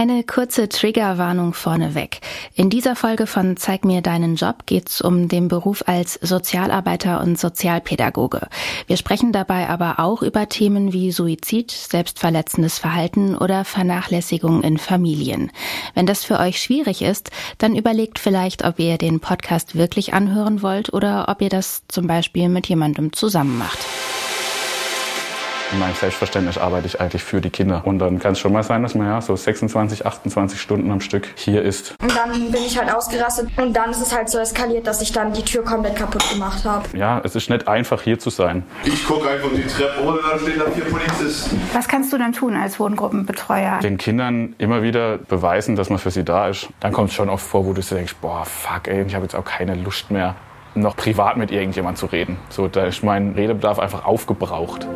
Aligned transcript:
Eine 0.00 0.24
kurze 0.24 0.70
Triggerwarnung 0.70 1.52
vorneweg. 1.52 2.20
In 2.54 2.70
dieser 2.70 2.96
Folge 2.96 3.26
von 3.26 3.58
Zeig 3.58 3.84
mir 3.84 4.00
deinen 4.00 4.36
Job 4.36 4.64
geht's 4.64 5.02
um 5.02 5.28
den 5.28 5.48
Beruf 5.48 5.84
als 5.86 6.14
Sozialarbeiter 6.22 7.20
und 7.20 7.38
Sozialpädagoge. 7.38 8.48
Wir 8.86 8.96
sprechen 8.96 9.30
dabei 9.30 9.68
aber 9.68 10.00
auch 10.00 10.22
über 10.22 10.48
Themen 10.48 10.94
wie 10.94 11.12
Suizid, 11.12 11.70
selbstverletzendes 11.70 12.78
Verhalten 12.78 13.36
oder 13.36 13.66
Vernachlässigung 13.66 14.62
in 14.62 14.78
Familien. 14.78 15.52
Wenn 15.92 16.06
das 16.06 16.24
für 16.24 16.40
euch 16.40 16.62
schwierig 16.62 17.02
ist, 17.02 17.30
dann 17.58 17.76
überlegt 17.76 18.18
vielleicht, 18.18 18.64
ob 18.64 18.78
ihr 18.78 18.96
den 18.96 19.20
Podcast 19.20 19.74
wirklich 19.74 20.14
anhören 20.14 20.62
wollt 20.62 20.94
oder 20.94 21.28
ob 21.28 21.42
ihr 21.42 21.50
das 21.50 21.82
zum 21.88 22.06
Beispiel 22.06 22.48
mit 22.48 22.66
jemandem 22.70 23.12
zusammen 23.12 23.58
macht. 23.58 23.80
In 25.72 25.78
meinem 25.78 25.94
Selbstverständnis 25.94 26.58
arbeite 26.58 26.86
ich 26.86 27.00
eigentlich 27.00 27.22
für 27.22 27.40
die 27.40 27.50
Kinder. 27.50 27.82
Und 27.84 28.00
dann 28.00 28.18
kann 28.18 28.32
es 28.32 28.40
schon 28.40 28.52
mal 28.52 28.64
sein, 28.64 28.82
dass 28.82 28.96
man 28.96 29.06
ja 29.06 29.20
so 29.20 29.36
26, 29.36 30.04
28 30.04 30.60
Stunden 30.60 30.90
am 30.90 31.00
Stück 31.00 31.28
hier 31.36 31.62
ist. 31.62 31.94
Und 32.02 32.16
dann 32.16 32.50
bin 32.50 32.62
ich 32.66 32.76
halt 32.76 32.92
ausgerastet 32.92 33.50
und 33.56 33.72
dann 33.72 33.90
ist 33.90 34.00
es 34.00 34.14
halt 34.14 34.28
so 34.28 34.38
eskaliert, 34.38 34.86
dass 34.86 35.00
ich 35.00 35.12
dann 35.12 35.32
die 35.32 35.42
Tür 35.44 35.64
komplett 35.64 35.94
kaputt 35.94 36.28
gemacht 36.28 36.64
habe. 36.64 36.96
Ja, 36.96 37.20
es 37.22 37.36
ist 37.36 37.50
nicht 37.50 37.68
einfach 37.68 38.02
hier 38.02 38.18
zu 38.18 38.30
sein. 38.30 38.64
Ich 38.82 39.06
gucke 39.06 39.28
einfach 39.28 39.48
die 39.54 39.62
Treppe 39.62 40.00
runter, 40.00 40.22
da 40.32 40.38
stehen 40.38 40.58
da 40.58 40.70
vier 40.70 40.84
Polizisten. 40.86 41.60
Was 41.72 41.86
kannst 41.86 42.12
du 42.12 42.18
dann 42.18 42.32
tun 42.32 42.56
als 42.56 42.80
Wohngruppenbetreuer? 42.80 43.78
Den 43.78 43.96
Kindern 43.96 44.54
immer 44.58 44.82
wieder 44.82 45.18
beweisen, 45.18 45.76
dass 45.76 45.88
man 45.88 46.00
für 46.00 46.10
sie 46.10 46.24
da 46.24 46.48
ist. 46.48 46.68
Dann 46.80 46.92
kommt 46.92 47.10
es 47.10 47.14
schon 47.14 47.28
oft 47.28 47.46
vor, 47.46 47.64
wo 47.64 47.72
du 47.72 47.80
denkst, 47.80 48.16
boah, 48.20 48.44
fuck 48.44 48.88
ey, 48.88 49.04
ich 49.06 49.14
habe 49.14 49.24
jetzt 49.24 49.36
auch 49.36 49.44
keine 49.44 49.76
Lust 49.76 50.10
mehr, 50.10 50.34
noch 50.74 50.96
privat 50.96 51.36
mit 51.36 51.50
irgendjemand 51.50 51.98
zu 51.98 52.06
reden. 52.06 52.38
So, 52.48 52.68
da 52.68 52.86
ist 52.86 53.02
mein 53.02 53.34
Redebedarf 53.34 53.78
einfach 53.78 54.04
aufgebraucht. 54.04 54.86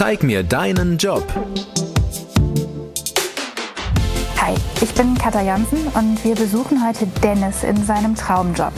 Zeig 0.00 0.22
mir 0.22 0.42
deinen 0.42 0.96
Job. 0.96 1.22
Hi, 4.40 4.54
ich 4.80 4.94
bin 4.94 5.14
Katja 5.18 5.42
Jansen 5.42 5.88
und 5.88 6.24
wir 6.24 6.36
besuchen 6.36 6.82
heute 6.88 7.06
Dennis 7.22 7.64
in 7.64 7.84
seinem 7.84 8.14
Traumjob. 8.14 8.72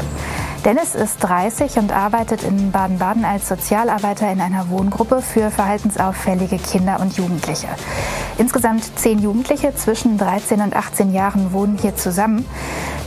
Dennis 0.64 0.96
ist 0.96 1.18
30 1.20 1.76
und 1.76 1.92
arbeitet 1.92 2.42
in 2.42 2.72
Baden-Baden 2.72 3.24
als 3.24 3.48
Sozialarbeiter 3.48 4.32
in 4.32 4.40
einer 4.40 4.68
Wohngruppe 4.68 5.22
für 5.22 5.52
verhaltensauffällige 5.52 6.58
Kinder 6.58 6.98
und 6.98 7.16
Jugendliche. 7.16 7.68
Insgesamt 8.36 8.98
zehn 8.98 9.20
Jugendliche 9.20 9.76
zwischen 9.76 10.18
13 10.18 10.60
und 10.60 10.74
18 10.74 11.12
Jahren 11.12 11.52
wohnen 11.52 11.78
hier 11.80 11.94
zusammen. 11.94 12.44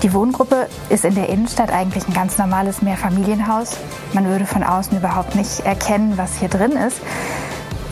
Die 0.04 0.14
Wohngruppe 0.14 0.70
ist 0.90 1.04
in 1.04 1.16
der 1.16 1.28
Innenstadt 1.28 1.70
eigentlich 1.70 2.08
ein 2.08 2.14
ganz 2.14 2.38
normales 2.38 2.82
Mehrfamilienhaus. 2.82 3.76
Man 4.14 4.26
würde 4.26 4.46
von 4.46 4.64
außen 4.64 4.98
überhaupt 4.98 5.36
nicht 5.36 5.66
erkennen, 5.66 6.14
was 6.16 6.38
hier 6.38 6.48
drin 6.48 6.78
ist. 6.78 7.02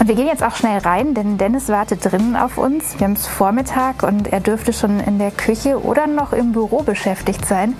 Und 0.04 0.10
wir 0.10 0.16
gehen 0.16 0.28
jetzt 0.28 0.44
auch 0.44 0.58
schnell 0.58 0.80
rein, 0.80 1.14
denn 1.14 1.38
Dennis 1.38 1.70
wartet 1.70 2.04
drinnen 2.04 2.36
auf 2.36 2.58
uns. 2.58 3.00
Wir 3.00 3.08
haben 3.08 3.14
es 3.14 3.26
Vormittag 3.26 4.04
und 4.04 4.34
er 4.34 4.42
dürfte 4.42 4.74
schon 4.74 5.00
in 5.00 5.18
der 5.18 5.32
Küche 5.32 5.82
oder 5.82 6.08
noch 6.08 6.34
im 6.34 6.52
Büro 6.52 6.84
beschäftigt 6.84 7.46
sein. 7.46 7.74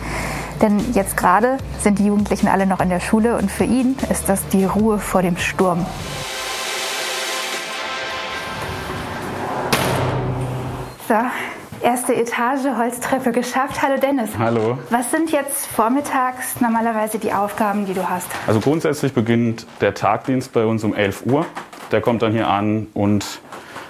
Denn 0.62 0.80
jetzt 0.94 1.18
gerade 1.18 1.58
sind 1.82 2.00
die 2.00 2.06
Jugendlichen 2.06 2.48
alle 2.48 2.66
noch 2.66 2.80
in 2.80 2.88
der 2.88 3.02
Schule 3.02 3.36
und 3.36 3.52
für 3.52 3.66
ihn 3.66 3.98
ist 4.10 4.30
das 4.30 4.48
die 4.48 4.64
Ruhe 4.64 5.00
vor 5.00 5.22
dem 5.22 5.36
Sturm. 5.36 5.86
So, 11.10 11.16
erste 11.82 12.16
Etage, 12.16 12.78
Holztreppe 12.78 13.34
geschafft. 13.34 13.82
Hallo 13.82 14.00
Dennis. 14.00 14.30
Hallo. 14.40 14.78
Was 14.92 15.12
sind 15.12 15.30
jetzt 15.34 15.66
vormittags 15.66 16.62
normalerweise 16.62 17.20
die 17.20 17.34
Aufgaben, 17.34 17.86
die 17.86 17.94
du 17.94 18.10
hast? 18.10 18.30
Also 18.48 18.62
grundsätzlich 18.62 19.12
beginnt 19.12 19.68
der 19.82 19.94
Tagdienst 19.94 20.54
bei 20.54 20.64
uns 20.64 20.86
um 20.86 20.96
11 20.96 21.26
Uhr. 21.26 21.46
Der 21.92 22.02
kommt 22.02 22.22
dann 22.22 22.32
hier 22.32 22.48
an 22.48 22.88
und 22.94 23.40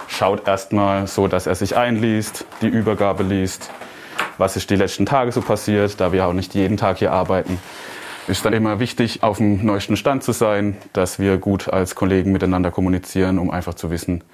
schaut 0.08 0.46
erstmal 0.46 1.06
so, 1.06 1.28
dass 1.28 1.46
er 1.46 1.54
sich 1.54 1.76
einliest, 1.76 2.44
die 2.60 2.68
Übergabe 2.68 3.22
liest, 3.22 3.70
was 4.38 4.56
ist 4.56 4.70
die 4.70 4.76
letzten 4.76 5.06
Tage 5.06 5.32
so 5.32 5.40
passiert, 5.40 6.00
da 6.00 6.12
wir 6.12 6.26
auch 6.26 6.32
nicht 6.32 6.54
jeden 6.54 6.76
Tag 6.76 6.98
hier 6.98 7.12
arbeiten. 7.12 7.58
Ist 8.26 8.44
dann 8.44 8.52
immer 8.52 8.80
wichtig, 8.80 9.22
auf 9.22 9.36
dem 9.36 9.64
neuesten 9.64 9.96
Stand 9.96 10.22
zu 10.22 10.32
sein, 10.32 10.76
dass 10.92 11.18
wir 11.18 11.36
gut 11.36 11.68
als 11.68 11.94
Kollegen 11.94 12.32
miteinander 12.32 12.70
kommunizieren, 12.70 13.38
um 13.38 13.50
einfach 13.50 13.74
zu 13.74 13.90
wissen, 13.90 14.24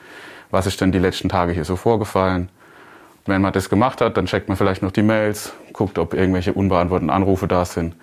was 0.51 0.67
ist 0.67 0.81
denn 0.81 0.93
die 0.93 0.99
letzten 0.99 1.29
Tage 1.29 1.53
hier 1.53 1.65
so 1.65 1.77
vorgefallen. 1.77 2.51
Wenn 3.27 3.43
man 3.43 3.53
das 3.53 3.69
gemacht 3.69 4.01
hat, 4.01 4.17
dann 4.17 4.27
checkt 4.27 4.49
man 4.49 4.57
vielleicht 4.57 4.83
noch 4.83 4.93
die 4.93 5.03
Mails, 5.03 5.53
guckt, 5.73 5.99
ob 5.99 6.15
irgendwelche 6.15 6.53
unbeantworteten 6.53 7.11
Anrufe 7.11 7.49
da 7.49 7.65
sind. 7.65 7.95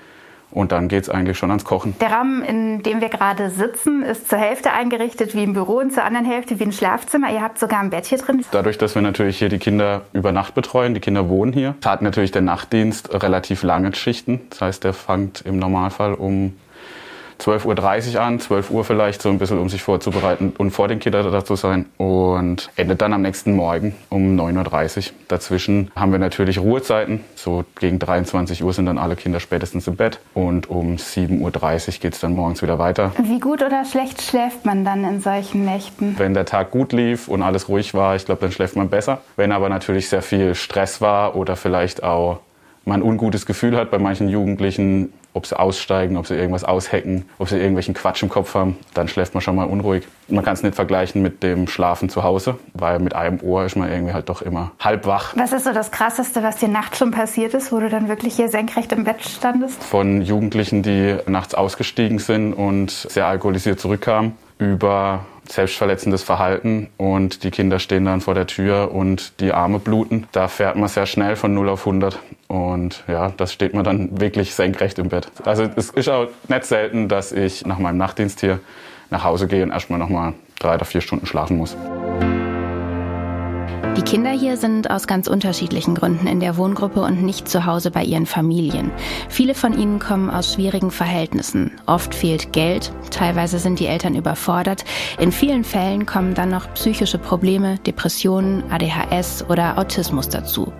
Und 0.51 0.71
dann 0.71 0.87
geht's 0.87 1.09
eigentlich 1.09 1.37
schon 1.37 1.51
ans 1.51 1.65
Kochen. 1.65 1.95
Der 1.99 2.11
Raum, 2.11 2.41
in 2.41 2.81
dem 2.81 3.01
wir 3.01 3.09
gerade 3.09 3.49
sitzen, 3.49 4.03
ist 4.03 4.29
zur 4.29 4.39
Hälfte 4.39 4.71
eingerichtet 4.71 5.35
wie 5.35 5.41
ein 5.41 5.53
Büro 5.53 5.79
und 5.79 5.93
zur 5.93 6.03
anderen 6.03 6.25
Hälfte 6.25 6.59
wie 6.59 6.63
ein 6.63 6.71
Schlafzimmer. 6.71 7.31
Ihr 7.31 7.41
habt 7.41 7.59
sogar 7.59 7.79
ein 7.79 7.89
Bett 7.89 8.05
hier 8.05 8.17
drin. 8.17 8.43
Dadurch, 8.51 8.77
dass 8.77 8.95
wir 8.95 9.01
natürlich 9.01 9.37
hier 9.37 9.49
die 9.49 9.59
Kinder 9.59 10.03
über 10.13 10.31
Nacht 10.31 10.55
betreuen, 10.55 10.93
die 10.93 10.99
Kinder 10.99 11.29
wohnen 11.29 11.53
hier, 11.53 11.75
hat 11.83 12.01
natürlich 12.01 12.31
der 12.31 12.41
Nachtdienst 12.41 13.13
relativ 13.13 13.63
lange 13.63 13.93
Schichten. 13.93 14.41
Das 14.49 14.61
heißt, 14.61 14.83
der 14.83 14.93
fängt 14.93 15.41
im 15.41 15.59
Normalfall 15.59 16.13
um 16.13 16.53
12.30 17.39 18.15
Uhr 18.15 18.21
an, 18.21 18.39
12 18.39 18.71
Uhr 18.71 18.83
vielleicht, 18.83 19.21
so 19.21 19.29
ein 19.29 19.37
bisschen, 19.37 19.59
um 19.59 19.69
sich 19.69 19.81
vorzubereiten 19.81 20.53
und 20.57 20.71
vor 20.71 20.87
den 20.87 20.99
Kindern 20.99 21.31
da 21.31 21.45
zu 21.45 21.55
sein. 21.55 21.85
Und 21.97 22.69
endet 22.75 23.01
dann 23.01 23.13
am 23.13 23.21
nächsten 23.21 23.55
Morgen 23.55 23.95
um 24.09 24.39
9.30 24.39 24.97
Uhr. 24.97 25.03
Dazwischen 25.27 25.91
haben 25.95 26.11
wir 26.11 26.19
natürlich 26.19 26.59
Ruhezeiten. 26.59 27.21
So 27.35 27.65
gegen 27.79 27.99
23 27.99 28.63
Uhr 28.63 28.73
sind 28.73 28.85
dann 28.85 28.97
alle 28.97 29.15
Kinder 29.15 29.39
spätestens 29.39 29.87
im 29.87 29.95
Bett. 29.95 30.19
Und 30.33 30.69
um 30.69 30.95
7.30 30.95 31.87
Uhr 31.87 31.93
geht 31.99 32.13
es 32.13 32.19
dann 32.19 32.33
morgens 32.33 32.61
wieder 32.61 32.79
weiter. 32.79 33.11
Wie 33.21 33.39
gut 33.39 33.61
oder 33.61 33.85
schlecht 33.85 34.21
schläft 34.21 34.65
man 34.65 34.83
dann 34.83 35.03
in 35.03 35.21
solchen 35.21 35.65
Nächten? 35.65 36.15
Wenn 36.17 36.33
der 36.33 36.45
Tag 36.45 36.71
gut 36.71 36.93
lief 36.93 37.27
und 37.27 37.41
alles 37.41 37.69
ruhig 37.69 37.93
war, 37.93 38.15
ich 38.15 38.25
glaube, 38.25 38.41
dann 38.41 38.51
schläft 38.51 38.75
man 38.75 38.89
besser. 38.89 39.21
Wenn 39.35 39.51
aber 39.51 39.69
natürlich 39.69 40.09
sehr 40.09 40.21
viel 40.21 40.55
Stress 40.55 41.01
war 41.01 41.35
oder 41.35 41.55
vielleicht 41.55 42.03
auch 42.03 42.39
man 42.87 43.01
ein 43.01 43.03
ungutes 43.03 43.45
Gefühl 43.45 43.77
hat 43.77 43.91
bei 43.91 43.99
manchen 43.99 44.29
Jugendlichen, 44.29 45.13
ob 45.37 45.45
sie 45.45 45.57
aussteigen, 45.57 46.17
ob 46.17 46.27
sie 46.27 46.35
irgendwas 46.35 46.63
aushacken, 46.63 47.25
ob 47.37 47.47
sie 47.47 47.57
irgendwelchen 47.57 47.93
Quatsch 47.93 48.23
im 48.23 48.29
Kopf 48.29 48.55
haben, 48.55 48.77
dann 48.93 49.07
schläft 49.07 49.33
man 49.33 49.41
schon 49.41 49.55
mal 49.55 49.65
unruhig. 49.65 50.03
Man 50.27 50.43
kann 50.43 50.55
es 50.55 50.63
nicht 50.63 50.75
vergleichen 50.75 51.21
mit 51.21 51.43
dem 51.43 51.67
Schlafen 51.67 52.09
zu 52.09 52.23
Hause, 52.23 52.59
weil 52.73 52.99
mit 52.99 53.15
einem 53.15 53.39
Ohr 53.41 53.63
ist 53.63 53.77
man 53.77 53.89
irgendwie 53.89 54.13
halt 54.13 54.27
doch 54.29 54.41
immer 54.41 54.71
halb 54.79 55.05
wach. 55.05 55.33
Was 55.37 55.53
ist 55.53 55.63
so 55.63 55.73
das 55.73 55.91
Krasseste, 55.91 56.43
was 56.43 56.57
dir 56.57 56.67
nachts 56.67 56.97
schon 56.97 57.11
passiert 57.11 57.53
ist, 57.53 57.71
wo 57.71 57.79
du 57.79 57.87
dann 57.87 58.09
wirklich 58.09 58.35
hier 58.35 58.49
senkrecht 58.49 58.91
im 58.91 59.03
Bett 59.03 59.21
standest? 59.21 59.81
Von 59.83 60.21
Jugendlichen, 60.21 60.83
die 60.83 61.17
nachts 61.27 61.55
ausgestiegen 61.55 62.19
sind 62.19 62.53
und 62.53 62.91
sehr 62.91 63.27
alkoholisiert 63.27 63.79
zurückkamen, 63.79 64.33
über 64.57 65.25
selbstverletzendes 65.49 66.23
Verhalten 66.23 66.89
und 66.97 67.43
die 67.43 67.51
Kinder 67.51 67.79
stehen 67.79 68.05
dann 68.05 68.21
vor 68.21 68.33
der 68.33 68.47
Tür 68.47 68.91
und 68.91 69.39
die 69.39 69.53
Arme 69.53 69.79
bluten. 69.79 70.27
Da 70.31 70.47
fährt 70.47 70.75
man 70.75 70.89
sehr 70.89 71.05
schnell 71.05 71.35
von 71.35 71.53
0 71.53 71.69
auf 71.69 71.87
100 71.87 72.19
und 72.47 73.03
ja, 73.07 73.33
das 73.35 73.53
steht 73.53 73.73
man 73.73 73.83
dann 73.83 74.19
wirklich 74.21 74.53
senkrecht 74.53 74.99
im 74.99 75.09
Bett. 75.09 75.29
Also 75.43 75.67
es 75.75 75.89
ist 75.89 76.09
auch 76.09 76.27
nicht 76.47 76.65
selten, 76.65 77.09
dass 77.09 77.31
ich 77.31 77.65
nach 77.65 77.79
meinem 77.79 77.97
Nachtdienst 77.97 78.39
hier 78.39 78.59
nach 79.09 79.23
Hause 79.23 79.47
gehe 79.47 79.63
und 79.63 79.71
erstmal 79.71 79.99
nochmal 79.99 80.33
drei 80.59 80.75
oder 80.75 80.85
vier 80.85 81.01
Stunden 81.01 81.25
schlafen 81.25 81.57
muss. 81.57 81.75
Die 83.97 84.03
Kinder 84.03 84.29
hier 84.29 84.57
sind 84.57 84.91
aus 84.91 85.07
ganz 85.07 85.25
unterschiedlichen 85.25 85.95
Gründen 85.95 86.27
in 86.27 86.39
der 86.39 86.55
Wohngruppe 86.55 87.01
und 87.01 87.23
nicht 87.23 87.49
zu 87.49 87.65
Hause 87.65 87.89
bei 87.89 88.03
ihren 88.03 88.27
Familien. 88.27 88.91
Viele 89.27 89.55
von 89.55 89.75
ihnen 89.75 89.97
kommen 89.97 90.29
aus 90.29 90.53
schwierigen 90.53 90.91
Verhältnissen. 90.91 91.71
Oft 91.87 92.13
fehlt 92.13 92.53
Geld, 92.53 92.91
teilweise 93.09 93.57
sind 93.57 93.79
die 93.79 93.87
Eltern 93.87 94.13
überfordert. 94.13 94.85
In 95.17 95.31
vielen 95.31 95.63
Fällen 95.63 96.05
kommen 96.05 96.35
dann 96.35 96.51
noch 96.51 96.71
psychische 96.75 97.17
Probleme, 97.17 97.79
Depressionen, 97.87 98.63
ADHS 98.69 99.45
oder 99.49 99.79
Autismus 99.79 100.29
dazu. 100.29 100.71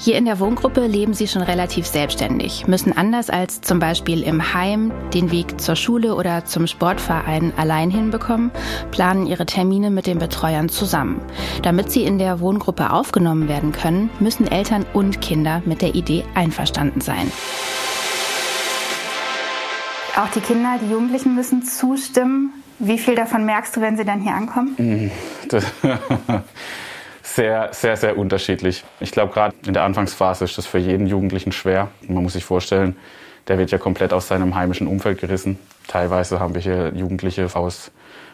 Hier 0.00 0.16
in 0.16 0.24
der 0.24 0.40
Wohngruppe 0.40 0.88
leben 0.88 1.14
sie 1.14 1.28
schon 1.28 1.42
relativ 1.42 1.86
selbstständig, 1.86 2.66
müssen 2.66 2.94
anders 2.94 3.30
als 3.30 3.60
zum 3.60 3.78
Beispiel 3.78 4.24
im 4.24 4.52
Heim 4.52 4.92
den 5.14 5.30
Weg 5.30 5.60
zur 5.60 5.76
Schule 5.76 6.16
oder 6.16 6.44
zum 6.44 6.66
Sportverein 6.66 7.52
allein 7.56 7.92
hinbekommen, 7.92 8.50
planen 8.90 9.26
ihre 9.26 9.46
Termine 9.46 9.90
mit 9.90 10.08
den 10.08 10.18
Betreuern 10.18 10.68
zusammen. 10.68 11.20
Damit 11.62 11.92
sie 11.92 12.02
in 12.02 12.18
der 12.18 12.40
Wohngruppe 12.40 12.63
Wohngruppe 12.64 12.90
aufgenommen 12.90 13.46
werden 13.46 13.72
können, 13.72 14.08
müssen 14.20 14.50
Eltern 14.50 14.86
und 14.94 15.20
Kinder 15.20 15.60
mit 15.66 15.82
der 15.82 15.94
Idee 15.94 16.24
einverstanden 16.34 17.02
sein. 17.02 17.30
Auch 20.16 20.30
die 20.30 20.40
Kinder, 20.40 20.78
die 20.80 20.90
Jugendlichen 20.90 21.34
müssen 21.34 21.62
zustimmen. 21.62 22.54
Wie 22.78 22.98
viel 22.98 23.16
davon 23.16 23.44
merkst 23.44 23.76
du, 23.76 23.82
wenn 23.82 23.98
sie 23.98 24.04
dann 24.04 24.22
hier 24.22 24.32
ankommen? 24.32 25.10
sehr, 27.22 27.68
sehr, 27.72 27.96
sehr 27.98 28.16
unterschiedlich. 28.16 28.82
Ich 28.98 29.10
glaube, 29.10 29.34
gerade 29.34 29.54
in 29.66 29.74
der 29.74 29.82
Anfangsphase 29.82 30.44
ist 30.44 30.56
das 30.56 30.64
für 30.66 30.78
jeden 30.78 31.06
Jugendlichen 31.06 31.52
schwer. 31.52 31.88
Man 32.08 32.22
muss 32.22 32.32
sich 32.32 32.46
vorstellen, 32.46 32.96
der 33.46 33.58
wird 33.58 33.72
ja 33.72 33.78
komplett 33.78 34.14
aus 34.14 34.28
seinem 34.28 34.54
heimischen 34.54 34.86
Umfeld 34.86 35.20
gerissen. 35.20 35.58
Teilweise 35.86 36.40
haben 36.40 36.54
wir 36.54 36.62
hier 36.62 36.92
Jugendliche 36.94 37.46
aus 37.54 37.90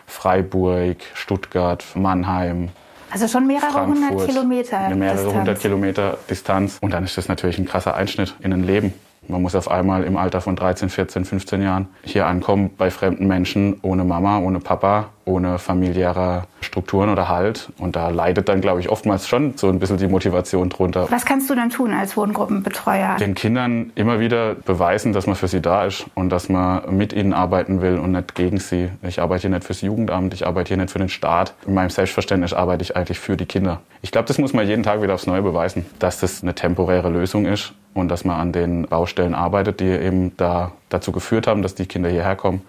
Freiburg, 0.07 0.99
Stuttgart, 1.15 1.85
Mannheim, 1.95 2.71
also 3.11 3.29
schon 3.29 3.47
mehrere 3.47 3.71
Frankfurt, 3.71 4.11
hundert 4.11 4.29
Kilometer. 4.29 4.79
Eine 4.79 4.95
mehrere 4.97 5.17
Distanz. 5.17 5.39
hundert 5.39 5.61
Kilometer 5.61 6.19
Distanz. 6.29 6.79
Und 6.81 6.93
dann 6.93 7.05
ist 7.05 7.17
das 7.19 7.29
natürlich 7.29 7.59
ein 7.59 7.67
krasser 7.67 7.95
Einschnitt 7.95 8.35
in 8.41 8.53
ein 8.53 8.65
Leben. 8.65 8.95
Man 9.31 9.43
muss 9.43 9.55
auf 9.55 9.71
einmal 9.71 10.05
im 10.05 10.17
Alter 10.17 10.41
von 10.41 10.57
13, 10.57 10.89
14, 10.89 11.25
15 11.25 11.63
Jahren 11.63 11.89
hier 12.03 12.27
ankommen 12.27 12.71
bei 12.77 12.91
fremden 12.91 13.27
Menschen 13.27 13.79
ohne 13.83 14.05
Mama, 14.05 14.39
ohne 14.39 14.59
Papa, 14.59 15.11
ohne 15.25 15.59
familiäre 15.59 16.45
Strukturen 16.61 17.09
oder 17.09 17.29
Halt. 17.29 17.71
Und 17.79 17.97
da 17.97 18.09
leidet 18.09 18.49
dann, 18.49 18.61
glaube 18.61 18.81
ich, 18.81 18.89
oftmals 18.89 19.29
schon 19.29 19.57
so 19.57 19.69
ein 19.69 19.79
bisschen 19.79 19.97
die 19.97 20.09
Motivation 20.09 20.69
drunter. 20.69 21.07
Was 21.11 21.25
kannst 21.25 21.49
du 21.49 21.55
dann 21.55 21.71
tun 21.71 21.93
als 21.93 22.17
Wohngruppenbetreuer? 22.17 23.17
Den 23.17 23.35
Kindern 23.35 23.93
immer 23.95 24.21
wieder 24.21 24.55
beweisen, 24.55 25.13
dass 25.13 25.27
man 25.27 25.37
für 25.37 25.49
sie 25.49 25.61
da 25.61 25.85
ist 25.85 26.07
und 26.15 26.31
dass 26.31 26.49
man 26.49 26.97
mit 26.97 27.13
ihnen 27.13 27.33
arbeiten 27.33 27.81
will 27.81 27.99
und 27.99 28.13
nicht 28.13 28.35
gegen 28.35 28.59
sie. 28.59 28.91
Ich 29.03 29.21
arbeite 29.21 29.43
hier 29.43 29.51
nicht 29.51 29.65
fürs 29.65 29.81
Jugendamt, 29.81 30.35
ich 30.35 30.47
arbeite 30.47 30.69
hier 30.69 30.77
nicht 30.77 30.91
für 30.91 30.99
den 30.99 31.09
Staat. 31.09 31.55
In 31.67 31.75
meinem 31.75 31.91
Selbstverständnis 31.91 32.53
arbeite 32.53 32.83
ich 32.83 32.97
eigentlich 32.97 33.19
für 33.19 33.37
die 33.37 33.47
Kinder. 33.47 33.81
Ich 34.03 34.11
glaube, 34.11 34.29
das 34.29 34.39
muss 34.39 34.53
man 34.53 34.67
jeden 34.67 34.83
Tag 34.83 35.03
wieder 35.03 35.15
aufs 35.15 35.27
Neue 35.27 35.43
beweisen, 35.43 35.87
dass 35.99 36.21
das 36.21 36.43
eine 36.43 36.55
temporäre 36.55 37.09
Lösung 37.09 37.47
ist 37.47 37.75
und 37.95 38.09
dass 38.09 38.25
man 38.25 38.39
an 38.39 38.53
den 38.53 38.87
Baustellen 38.87 39.35
arbeitet, 39.35 39.81
die 39.81 39.87
eben 39.87 40.37
da 40.37 40.73
dazu 40.89 41.13
geführt 41.13 41.47
haben, 41.47 41.63
dass 41.63 41.75
die 41.75 41.87
Kinder 41.87 42.09
hierher 42.09 42.37
kommen 42.37 42.63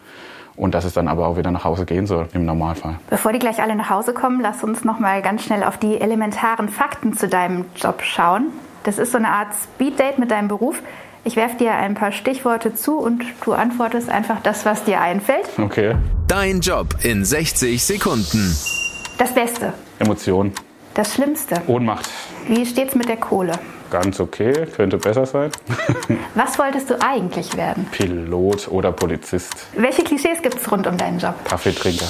und 0.56 0.74
dass 0.76 0.86
es 0.86 0.94
dann 0.94 1.08
aber 1.08 1.28
auch 1.28 1.38
wieder 1.38 1.52
nach 1.52 1.64
Hause 1.64 1.86
gehen 1.86 2.08
soll 2.08 2.28
im 2.34 2.46
Normalfall. 2.46 2.96
Bevor 3.10 3.34
die 3.34 3.40
gleich 3.40 3.62
alle 3.62 3.76
nach 3.76 3.90
Hause 3.90 4.14
kommen, 4.14 4.42
lass 4.42 4.64
uns 4.64 4.84
noch 4.84 5.00
mal 5.00 5.22
ganz 5.22 5.44
schnell 5.44 5.64
auf 5.64 5.78
die 5.78 6.00
elementaren 6.00 6.70
Fakten 6.70 7.16
zu 7.16 7.28
deinem 7.28 7.66
Job 7.76 8.02
schauen. 8.02 8.48
Das 8.84 8.98
ist 8.98 9.12
so 9.12 9.18
eine 9.18 9.30
Art 9.30 9.50
Speeddate 9.54 10.20
mit 10.20 10.32
deinem 10.32 10.48
Beruf. 10.48 10.82
Ich 11.24 11.36
werfe 11.36 11.58
dir 11.58 11.74
ein 11.74 11.94
paar 11.94 12.12
Stichworte 12.12 12.74
zu 12.74 12.98
und 12.98 13.24
du 13.46 13.54
antwortest 13.54 14.10
einfach 14.10 14.42
das, 14.42 14.66
was 14.66 14.84
dir 14.84 15.02
einfällt. 15.02 15.48
Okay. 15.60 15.96
Dein 16.28 16.62
Job 16.62 16.96
in 17.04 17.24
60 17.24 17.84
Sekunden. 17.84 18.56
Das 19.20 19.32
Beste. 19.34 19.74
Emotionen. 20.00 20.52
Das 20.96 21.14
Schlimmste. 21.14 21.62
Ohnmacht. 21.68 22.10
Wie 22.48 22.66
steht's 22.66 22.96
mit 22.96 23.08
der 23.08 23.18
Kohle? 23.18 23.54
Ganz 23.92 24.22
okay, 24.22 24.66
könnte 24.74 24.98
besser 24.98 25.26
sein. 25.26 25.52
Was 26.36 26.58
wolltest 26.58 26.90
du 26.90 27.02
eigentlich 27.02 27.56
werden? 27.58 27.86
Pilot 27.92 28.70
oder 28.70 28.94
Polizist. 28.94 29.68
Welche 29.76 30.04
Klischees 30.04 30.42
gibt's 30.42 30.72
rund 30.72 30.88
um 30.88 30.98
deinen 30.98 31.20
Job? 31.20 31.36
Kaffeetrinker. 31.44 32.08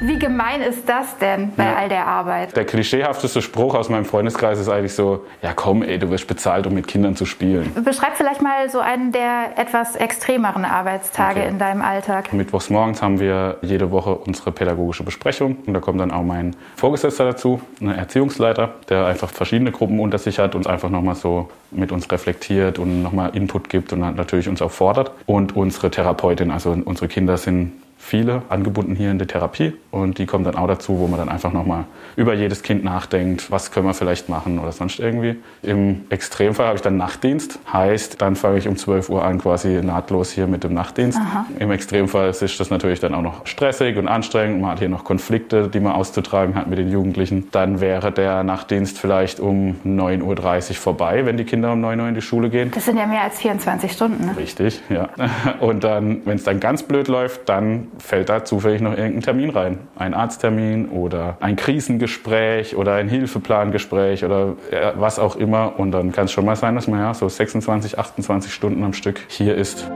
Wie 0.00 0.18
gemein 0.18 0.62
ist 0.62 0.88
das 0.88 1.16
denn 1.18 1.52
bei 1.56 1.64
Ja. 1.64 1.74
all 1.76 1.88
der 1.88 2.06
Arbeit? 2.06 2.56
Der 2.56 2.64
klischeehafteste 2.64 3.40
Spruch 3.42 3.74
aus 3.74 3.88
meinem 3.88 4.04
Freundeskreis 4.04 4.58
ist 4.58 4.68
eigentlich 4.68 4.94
so, 4.94 5.24
ja 5.42 5.52
komm 5.54 5.82
ey, 5.82 5.98
du 5.98 6.10
wirst 6.10 6.26
bezahlt, 6.26 6.66
um 6.66 6.74
mit 6.74 6.86
Kindern 6.88 7.14
zu 7.14 7.24
spielen. 7.26 7.72
Beschreib 7.84 8.16
vielleicht 8.16 8.42
mal 8.42 8.68
so 8.68 8.80
einen 8.80 9.12
der 9.12 9.50
etwas 9.56 9.94
extremeren 9.96 10.64
Arbeitstage 10.64 11.40
Okay. 11.40 11.48
in 11.48 11.58
deinem 11.58 11.82
Alltag. 11.82 12.32
Mittwochs 12.32 12.70
morgens 12.70 13.00
haben 13.02 13.20
wir 13.20 13.58
jede 13.62 13.90
Woche 13.90 14.14
unsere 14.14 14.50
pädagogische 14.52 15.02
Besprechung 15.04 15.56
und 15.66 15.74
da 15.74 15.80
kommt 15.80 16.00
dann 16.00 16.10
auch 16.10 16.22
mein 16.24 16.56
Vorgesetzter 16.76 17.24
dazu, 17.24 17.60
ein 17.80 17.90
Erziehungsleiter, 17.90 18.70
der 18.88 19.06
einfach 19.06 19.30
verschiedene 19.30 19.70
Gruppen 19.72 20.00
unter 20.00 20.18
sich 20.18 20.38
hat 20.38 20.54
und 20.54 20.66
einfach 20.66 20.90
nochmal 20.90 21.14
so 21.14 21.48
mit 21.70 21.92
uns 21.92 22.10
reflektiert 22.10 22.78
und 22.78 23.02
nochmal 23.02 23.30
Input 23.34 23.68
gibt 23.68 23.92
und 23.92 24.00
natürlich 24.00 24.48
uns 24.48 24.60
auch 24.62 24.70
fordert. 24.70 25.12
Und 25.26 25.56
unsere 25.56 25.90
Therapeutin, 25.90 26.50
also 26.50 26.76
unsere 26.84 27.08
Kinder 27.08 27.36
sind 27.36 27.72
viele 28.02 28.42
angebunden 28.48 28.96
hier 28.96 29.12
in 29.12 29.18
der 29.18 29.28
Therapie 29.28 29.74
und 29.92 30.18
die 30.18 30.26
kommen 30.26 30.44
dann 30.44 30.56
auch 30.56 30.66
dazu, 30.66 30.98
wo 30.98 31.06
man 31.06 31.20
dann 31.20 31.28
einfach 31.28 31.52
nochmal 31.52 31.84
über 32.16 32.34
jedes 32.34 32.62
Kind 32.62 32.82
nachdenkt, 32.82 33.50
was 33.50 33.70
können 33.70 33.86
wir 33.86 33.94
vielleicht 33.94 34.28
machen 34.28 34.58
oder 34.58 34.72
sonst 34.72 34.98
irgendwie. 34.98 35.36
Im 35.62 36.02
Extremfall 36.10 36.66
habe 36.66 36.76
ich 36.76 36.82
dann 36.82 36.96
Nachtdienst, 36.96 37.60
heißt, 37.72 38.20
dann 38.20 38.34
fange 38.34 38.58
ich 38.58 38.66
um 38.66 38.76
12 38.76 39.08
Uhr 39.08 39.24
an 39.24 39.38
quasi 39.38 39.80
nahtlos 39.82 40.32
hier 40.32 40.48
mit 40.48 40.64
dem 40.64 40.74
Nachtdienst. 40.74 41.18
Im 41.58 41.70
Extremfall 41.70 42.30
ist 42.30 42.60
das 42.60 42.70
natürlich 42.70 42.98
dann 42.98 43.14
auch 43.14 43.22
noch 43.22 43.46
stressig 43.46 43.96
und 43.96 44.08
anstrengend, 44.08 44.60
man 44.60 44.72
hat 44.72 44.80
hier 44.80 44.88
noch 44.88 45.04
Konflikte, 45.04 45.68
die 45.68 45.80
man 45.80 45.92
auszutragen 45.92 46.56
hat 46.56 46.66
mit 46.66 46.78
den 46.78 46.90
Jugendlichen. 46.90 47.48
Dann 47.52 47.80
wäre 47.80 48.10
der 48.10 48.42
Nachtdienst 48.42 48.98
vielleicht 48.98 49.38
um 49.38 49.76
9.30 49.86 50.70
Uhr 50.70 50.74
vorbei, 50.74 51.24
wenn 51.24 51.36
die 51.36 51.44
Kinder 51.44 51.72
um 51.72 51.80
9 51.80 52.00
Uhr 52.00 52.08
in 52.08 52.14
die 52.16 52.20
Schule 52.20 52.50
gehen. 52.50 52.72
Das 52.74 52.84
sind 52.84 52.98
ja 52.98 53.06
mehr 53.06 53.22
als 53.22 53.38
24 53.38 53.92
Stunden. 53.92 54.26
Ne? 54.26 54.36
Richtig, 54.36 54.82
ja. 54.90 55.08
Und 55.60 55.84
dann, 55.84 56.22
wenn 56.26 56.36
es 56.36 56.44
dann 56.44 56.58
ganz 56.58 56.82
blöd 56.82 57.06
läuft, 57.06 57.48
dann 57.48 57.91
fällt 57.98 58.28
da 58.28 58.44
zufällig 58.44 58.80
noch 58.80 58.96
irgendein 58.96 59.22
Termin 59.22 59.50
rein. 59.50 59.78
Ein 59.96 60.14
Arzttermin 60.14 60.88
oder 60.88 61.36
ein 61.40 61.56
Krisengespräch 61.56 62.76
oder 62.76 62.94
ein 62.94 63.08
Hilfeplangespräch 63.08 64.24
oder 64.24 64.54
ja, 64.70 64.94
was 64.96 65.18
auch 65.18 65.36
immer. 65.36 65.78
Und 65.78 65.92
dann 65.92 66.12
kann 66.12 66.26
es 66.26 66.32
schon 66.32 66.44
mal 66.44 66.56
sein, 66.56 66.74
dass 66.74 66.88
man 66.88 67.00
ja 67.00 67.14
so 67.14 67.28
26, 67.28 67.98
28 67.98 68.52
Stunden 68.52 68.84
am 68.84 68.92
Stück 68.92 69.20
hier 69.28 69.54
ist. 69.54 69.90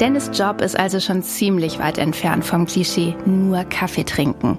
Dennis 0.00 0.30
Job 0.32 0.60
ist 0.60 0.78
also 0.78 1.00
schon 1.00 1.22
ziemlich 1.22 1.80
weit 1.80 1.98
entfernt 1.98 2.44
vom 2.44 2.66
Klischee 2.66 3.16
nur 3.26 3.64
Kaffee 3.64 4.04
trinken. 4.04 4.58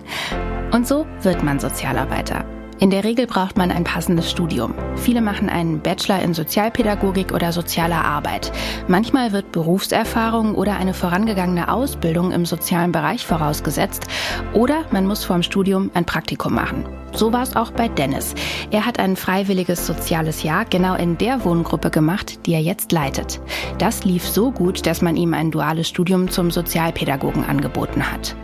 Und 0.71 0.85
so 0.85 1.05
wird 1.21 1.43
man 1.43 1.59
Sozialarbeiter. 1.59 2.43
In 2.79 2.91
der 2.91 3.03
Regel 3.03 3.27
braucht 3.27 3.57
man 3.57 3.71
ein 3.71 3.83
passendes 3.83 4.31
Studium. 4.31 4.73
Viele 4.95 5.19
machen 5.19 5.49
einen 5.49 5.81
Bachelor 5.81 6.21
in 6.21 6.33
Sozialpädagogik 6.33 7.33
oder 7.33 7.51
sozialer 7.51 8.05
Arbeit. 8.05 8.53
Manchmal 8.87 9.33
wird 9.33 9.51
Berufserfahrung 9.51 10.55
oder 10.55 10.77
eine 10.77 10.93
vorangegangene 10.93 11.69
Ausbildung 11.69 12.31
im 12.31 12.45
sozialen 12.45 12.93
Bereich 12.93 13.25
vorausgesetzt. 13.25 14.07
Oder 14.53 14.85
man 14.91 15.05
muss 15.05 15.25
vorm 15.25 15.43
Studium 15.43 15.91
ein 15.93 16.05
Praktikum 16.05 16.53
machen. 16.53 16.85
So 17.13 17.33
war 17.33 17.43
es 17.43 17.55
auch 17.55 17.71
bei 17.71 17.87
Dennis. 17.87 18.35
Er 18.71 18.85
hat 18.85 18.99
ein 18.99 19.15
freiwilliges 19.15 19.85
soziales 19.85 20.43
Jahr 20.43 20.65
genau 20.65 20.95
in 20.95 21.17
der 21.17 21.43
Wohngruppe 21.43 21.89
gemacht, 21.89 22.45
die 22.45 22.53
er 22.53 22.61
jetzt 22.61 22.91
leitet. 22.91 23.39
Das 23.77 24.03
lief 24.03 24.27
so 24.27 24.51
gut, 24.51 24.85
dass 24.85 25.01
man 25.01 25.15
ihm 25.15 25.33
ein 25.33 25.51
duales 25.51 25.87
Studium 25.87 26.29
zum 26.29 26.51
Sozialpädagogen 26.51 27.43
angeboten 27.43 28.11
hat. 28.11 28.35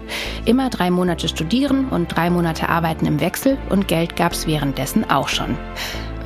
Immer 0.46 0.70
drei 0.70 0.90
Monate 0.92 1.28
studieren 1.28 1.90
und 1.90 2.16
drei 2.16 2.30
Monate 2.30 2.70
arbeiten 2.70 3.06
im 3.06 3.20
Wechsel 3.20 3.58
und 3.70 3.88
Geld 3.88 4.16
gab's 4.16 4.48
währenddessen 4.48 5.10
auch 5.10 5.28
schon. 5.28 5.58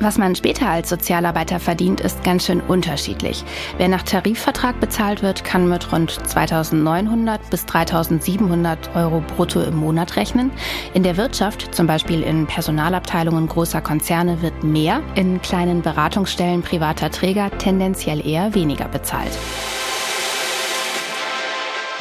Was 0.02 0.16
man 0.16 0.34
später 0.34 0.66
als 0.66 0.88
Sozialarbeiter 0.88 1.60
verdient, 1.60 2.00
ist 2.00 2.24
ganz 2.24 2.46
schön 2.46 2.62
unterschiedlich. 2.62 3.44
Wer 3.76 3.88
nach 3.88 4.02
Tarifvertrag 4.02 4.80
bezahlt 4.80 5.22
wird, 5.22 5.44
kann 5.44 5.68
mit 5.68 5.92
rund 5.92 6.10
2900 6.26 7.50
bis 7.50 7.66
3700 7.66 8.96
Euro 8.96 9.20
brutto 9.20 9.60
im 9.60 9.76
Monat 9.76 10.16
rechnen. 10.16 10.52
In 10.94 11.02
der 11.02 11.18
Wirtschaft, 11.18 11.74
zum 11.74 11.86
Beispiel 11.86 12.22
in 12.22 12.46
Personalabteilungen 12.46 13.46
großer 13.46 13.82
Konzerne, 13.82 14.40
wird 14.40 14.64
mehr, 14.64 15.02
in 15.16 15.42
kleinen 15.42 15.82
Beratungsstellen 15.82 16.62
privater 16.62 17.10
Träger 17.10 17.50
tendenziell 17.58 18.26
eher 18.26 18.54
weniger 18.54 18.88
bezahlt. 18.88 19.32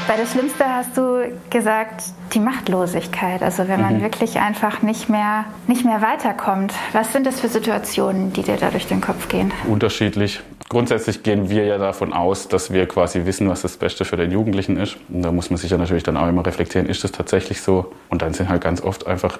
Bei 0.09 0.17
das 0.17 0.31
Schlimmste 0.31 0.65
hast 0.65 0.97
du 0.97 1.37
gesagt, 1.51 2.01
die 2.33 2.39
Machtlosigkeit. 2.39 3.43
Also 3.43 3.67
wenn 3.67 3.79
man 3.79 4.01
wirklich 4.01 4.39
einfach 4.39 4.81
nicht 4.81 5.07
mehr, 5.07 5.45
nicht 5.67 5.85
mehr 5.85 6.01
weiterkommt. 6.01 6.73
Was 6.93 7.13
sind 7.13 7.27
das 7.27 7.39
für 7.39 7.47
Situationen, 7.47 8.33
die 8.33 8.41
dir 8.41 8.57
da 8.57 8.71
durch 8.71 8.87
den 8.87 9.01
Kopf 9.01 9.27
gehen? 9.27 9.53
Unterschiedlich. 9.67 10.41
Grundsätzlich 10.67 11.21
gehen 11.21 11.51
wir 11.51 11.63
ja 11.65 11.77
davon 11.77 12.11
aus, 12.11 12.47
dass 12.47 12.73
wir 12.73 12.87
quasi 12.87 13.25
wissen, 13.25 13.49
was 13.49 13.61
das 13.61 13.77
Beste 13.77 14.03
für 14.03 14.17
den 14.17 14.31
Jugendlichen 14.31 14.77
ist. 14.77 14.97
Und 15.09 15.21
da 15.21 15.31
muss 15.31 15.51
man 15.51 15.57
sich 15.57 15.69
ja 15.69 15.77
natürlich 15.77 16.01
dann 16.01 16.17
auch 16.17 16.27
immer 16.27 16.43
reflektieren, 16.43 16.87
ist 16.87 17.03
das 17.03 17.11
tatsächlich 17.11 17.61
so? 17.61 17.93
Und 18.09 18.23
dann 18.23 18.33
sind 18.33 18.49
halt 18.49 18.63
ganz 18.63 18.81
oft 18.81 19.05
einfach 19.05 19.37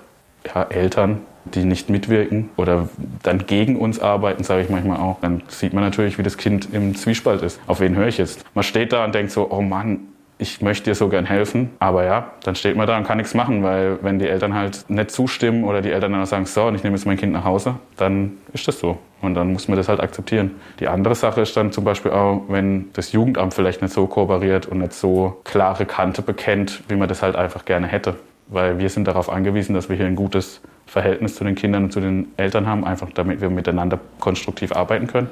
ja, 0.54 0.66
Eltern, 0.66 1.21
die 1.45 1.63
nicht 1.63 1.89
mitwirken 1.89 2.49
oder 2.57 2.90
dann 3.23 3.47
gegen 3.47 3.76
uns 3.76 3.99
arbeiten, 3.99 4.44
sage 4.44 4.61
ich 4.61 4.69
manchmal 4.69 4.99
auch. 4.99 5.18
Dann 5.21 5.42
sieht 5.47 5.73
man 5.73 5.83
natürlich, 5.83 6.19
wie 6.19 6.23
das 6.23 6.38
Kind 6.38 6.71
im 6.71 6.95
Zwiespalt 6.95 7.42
ist. 7.42 7.59
Auf 7.66 7.80
wen 7.80 7.95
höre 7.95 8.07
ich 8.07 8.19
jetzt? 8.19 8.45
Man 8.54 8.64
steht 8.64 8.94
da 8.94 9.04
und 9.04 9.16
denkt 9.16 9.31
so, 9.31 9.49
oh 9.49 9.61
Mann, 9.61 10.08
ich 10.42 10.62
möchte 10.62 10.86
dir 10.86 10.96
so 10.96 11.10
gern 11.10 11.26
helfen, 11.26 11.72
aber 11.80 12.06
ja, 12.06 12.31
dann 12.44 12.56
steht 12.56 12.78
man 12.78 12.88
da 12.88 12.98
und 12.98 13.04
kann 13.04 13.18
nichts 13.18 13.34
machen, 13.34 13.62
weil 13.62 14.00
wenn 14.02 14.19
die 14.19 14.28
Eltern 14.28 14.54
halt 14.54 14.86
nicht 14.90 15.12
zustimmen 15.12 15.66
oder 15.66 15.81
die 15.81 15.92
Eltern 15.92 16.14
dann 16.14 16.26
sagen, 16.26 16.46
so, 16.46 16.64
und 16.64 16.76
ich 16.76 16.84
nehme 16.84 16.96
jetzt 16.96 17.06
mein 17.06 17.18
Kind 17.18 17.34
nach 17.34 17.44
Hause, 17.44 17.76
dann 17.98 18.38
ist 18.54 18.66
das 18.66 18.80
so. 18.80 18.98
Und 19.22 19.34
dann 19.34 19.52
muss 19.52 19.68
man 19.68 19.76
das 19.76 19.90
halt 19.90 20.00
akzeptieren. 20.00 20.52
Die 20.80 20.88
andere 20.88 21.14
Sache 21.14 21.42
ist 21.42 21.58
dann 21.58 21.74
zum 21.74 21.84
Beispiel 21.84 22.12
auch, 22.12 22.44
wenn 22.48 22.90
das 22.94 23.12
Jugendamt 23.12 23.54
vielleicht 23.54 23.81
nicht 23.81 23.94
so 23.94 24.08
kooperiert 24.08 24.66
und 24.66 24.80
nicht 24.80 24.94
so 24.94 25.42
klare 25.44 25.86
Kante 25.86 26.22
bekennt, 26.22 26.84
wie 26.88 26.96
man 26.96 27.10
das 27.10 27.22
halt 27.22 27.36
einfach 27.36 27.66
gerne 27.66 27.88
hätte. 27.88 28.16
Weil 28.48 28.80
wir 28.80 28.90
sind 28.90 29.10
darauf 29.10 29.30
angewiesen, 29.30 29.76
dass 29.76 29.90
wir 29.90 29.98
hier 29.98 30.06
ein 30.06 30.16
gutes 30.16 30.62
Verhältnis 30.86 31.36
zu 31.36 31.44
den 31.44 31.56
Kindern 31.56 31.84
und 31.84 31.92
zu 31.92 32.00
den 32.00 32.30
Eltern 32.38 32.66
haben, 32.66 32.86
einfach 32.86 33.10
damit 33.14 33.42
wir 33.42 33.50
miteinander 33.50 34.00
konstruktiv 34.22 34.72
arbeiten 34.72 35.08
können. 35.08 35.30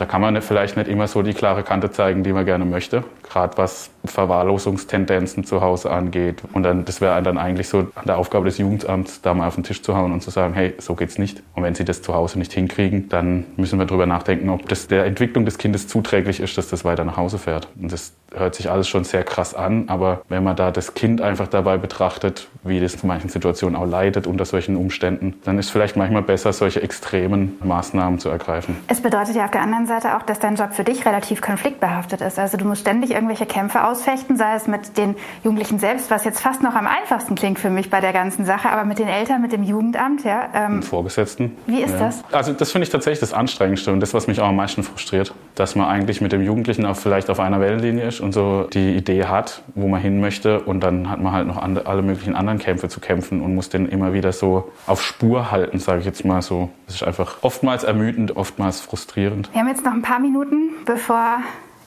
Da 0.00 0.06
kann 0.06 0.22
man 0.22 0.40
vielleicht 0.40 0.78
nicht 0.78 0.88
immer 0.88 1.06
so 1.08 1.20
die 1.20 1.34
klare 1.34 1.62
Kante 1.62 1.90
zeigen, 1.90 2.22
die 2.22 2.32
man 2.32 2.46
gerne 2.46 2.64
möchte. 2.64 3.04
Gerade 3.22 3.58
was 3.58 3.90
Verwahrlosungstendenzen 4.06 5.44
zu 5.44 5.60
Hause 5.60 5.90
angeht. 5.90 6.42
Und 6.54 6.62
dann, 6.62 6.86
das 6.86 7.02
wäre 7.02 7.22
dann 7.22 7.36
eigentlich 7.36 7.68
so 7.68 7.80
an 7.94 8.06
der 8.06 8.16
Aufgabe 8.16 8.46
des 8.46 8.56
Jugendamts, 8.56 9.20
da 9.20 9.34
mal 9.34 9.46
auf 9.46 9.56
den 9.56 9.64
Tisch 9.64 9.82
zu 9.82 9.94
hauen 9.94 10.12
und 10.12 10.22
zu 10.22 10.30
sagen, 10.30 10.54
hey, 10.54 10.72
so 10.78 10.94
geht's 10.94 11.18
nicht. 11.18 11.42
Und 11.54 11.64
wenn 11.64 11.74
sie 11.74 11.84
das 11.84 12.00
zu 12.00 12.14
Hause 12.14 12.38
nicht 12.38 12.50
hinkriegen, 12.50 13.10
dann 13.10 13.44
müssen 13.58 13.78
wir 13.78 13.84
drüber 13.84 14.06
nachdenken, 14.06 14.48
ob 14.48 14.66
das 14.70 14.88
der 14.88 15.04
Entwicklung 15.04 15.44
des 15.44 15.58
Kindes 15.58 15.86
zuträglich 15.86 16.40
ist, 16.40 16.56
dass 16.56 16.70
das 16.70 16.82
weiter 16.82 17.04
nach 17.04 17.18
Hause 17.18 17.36
fährt. 17.36 17.68
Und 17.78 17.92
das 17.92 18.14
hört 18.34 18.54
sich 18.54 18.70
alles 18.70 18.88
schon 18.88 19.04
sehr 19.04 19.24
krass 19.24 19.54
an, 19.54 19.88
aber 19.88 20.22
wenn 20.28 20.42
man 20.42 20.56
da 20.56 20.70
das 20.70 20.94
Kind 20.94 21.20
einfach 21.20 21.48
dabei 21.48 21.76
betrachtet, 21.76 22.48
wie 22.62 22.80
das 22.80 22.94
in 22.94 23.08
manchen 23.08 23.28
Situationen 23.28 23.76
auch 23.76 23.86
leidet 23.86 24.26
unter 24.26 24.44
solchen 24.44 24.76
Umständen, 24.76 25.34
dann 25.44 25.58
ist 25.58 25.70
vielleicht 25.70 25.96
manchmal 25.96 26.22
besser, 26.22 26.52
solche 26.52 26.82
extremen 26.82 27.58
Maßnahmen 27.62 28.18
zu 28.18 28.28
ergreifen. 28.28 28.76
Es 28.86 29.00
bedeutet 29.00 29.34
ja 29.34 29.44
auf 29.44 29.50
der 29.50 29.62
anderen 29.62 29.86
Seite 29.90 30.16
auch, 30.16 30.22
dass 30.22 30.38
dein 30.38 30.54
Job 30.54 30.72
für 30.72 30.84
dich 30.84 31.04
relativ 31.04 31.42
konfliktbehaftet 31.42 32.20
ist. 32.20 32.38
Also 32.38 32.56
du 32.56 32.64
musst 32.64 32.82
ständig 32.82 33.10
irgendwelche 33.10 33.44
Kämpfe 33.44 33.84
ausfechten, 33.84 34.36
sei 34.36 34.54
es 34.54 34.66
mit 34.66 34.96
den 34.96 35.16
Jugendlichen 35.44 35.78
selbst, 35.78 36.10
was 36.10 36.24
jetzt 36.24 36.40
fast 36.40 36.62
noch 36.62 36.74
am 36.74 36.86
einfachsten 36.86 37.34
klingt 37.34 37.58
für 37.58 37.70
mich 37.70 37.90
bei 37.90 38.00
der 38.00 38.12
ganzen 38.12 38.44
Sache, 38.44 38.70
aber 38.70 38.84
mit 38.84 38.98
den 38.98 39.08
Eltern, 39.08 39.42
mit 39.42 39.52
dem 39.52 39.62
Jugendamt, 39.62 40.24
ja. 40.24 40.48
Ähm, 40.54 40.82
Vorgesetzten. 40.82 41.56
Wie 41.66 41.82
ist 41.82 41.92
ja. 41.92 42.06
das? 42.06 42.22
Also 42.32 42.52
das 42.52 42.72
finde 42.72 42.84
ich 42.84 42.90
tatsächlich 42.90 43.20
das 43.20 43.34
Anstrengendste 43.34 43.92
und 43.92 44.00
das, 44.00 44.14
was 44.14 44.26
mich 44.26 44.40
auch 44.40 44.48
am 44.48 44.56
meisten 44.56 44.82
frustriert, 44.82 45.34
dass 45.56 45.74
man 45.74 45.88
eigentlich 45.88 46.20
mit 46.20 46.32
dem 46.32 46.42
Jugendlichen 46.42 46.86
auch 46.86 46.96
vielleicht 46.96 47.28
auf 47.28 47.40
einer 47.40 47.60
Wellenlinie 47.60 48.04
ist 48.04 48.20
und 48.20 48.32
so 48.32 48.68
die 48.72 48.94
Idee 48.94 49.24
hat, 49.24 49.62
wo 49.74 49.88
man 49.88 50.00
hin 50.00 50.20
möchte 50.20 50.60
und 50.60 50.80
dann 50.80 51.10
hat 51.10 51.20
man 51.20 51.32
halt 51.32 51.46
noch 51.46 51.60
alle 51.60 52.02
möglichen 52.02 52.36
anderen 52.36 52.58
Kämpfe 52.58 52.88
zu 52.88 53.00
kämpfen 53.00 53.40
und 53.42 53.54
muss 53.54 53.68
den 53.68 53.88
immer 53.88 54.12
wieder 54.12 54.32
so 54.32 54.70
auf 54.86 55.02
Spur 55.02 55.50
halten, 55.50 55.78
sage 55.78 56.00
ich 56.00 56.06
jetzt 56.06 56.24
mal 56.24 56.42
so. 56.42 56.70
Das 56.90 56.96
ist 56.96 57.06
einfach 57.06 57.36
oftmals 57.42 57.84
ermüdend, 57.84 58.36
oftmals 58.36 58.80
frustrierend. 58.80 59.48
Wir 59.52 59.60
haben 59.60 59.68
jetzt 59.68 59.84
noch 59.84 59.92
ein 59.92 60.02
paar 60.02 60.18
Minuten, 60.18 60.70
bevor 60.86 61.38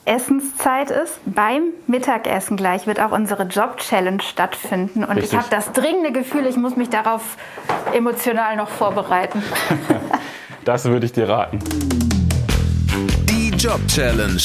Essenszeit 0.06 0.90
ist. 0.90 1.20
Beim 1.26 1.64
Mittagessen 1.86 2.56
gleich 2.56 2.86
wird 2.86 3.00
auch 3.00 3.12
unsere 3.12 3.42
Job-Challenge 3.42 4.22
stattfinden. 4.22 5.04
Und 5.04 5.16
Richtig. 5.16 5.34
ich 5.34 5.38
habe 5.38 5.48
das 5.50 5.72
dringende 5.72 6.10
Gefühl, 6.10 6.46
ich 6.46 6.56
muss 6.56 6.76
mich 6.76 6.88
darauf 6.88 7.36
emotional 7.92 8.56
noch 8.56 8.70
vorbereiten. 8.70 9.42
das 10.64 10.86
würde 10.86 11.04
ich 11.04 11.12
dir 11.12 11.28
raten. 11.28 11.58
Die 13.28 13.50
Job-Challenge. 13.50 14.40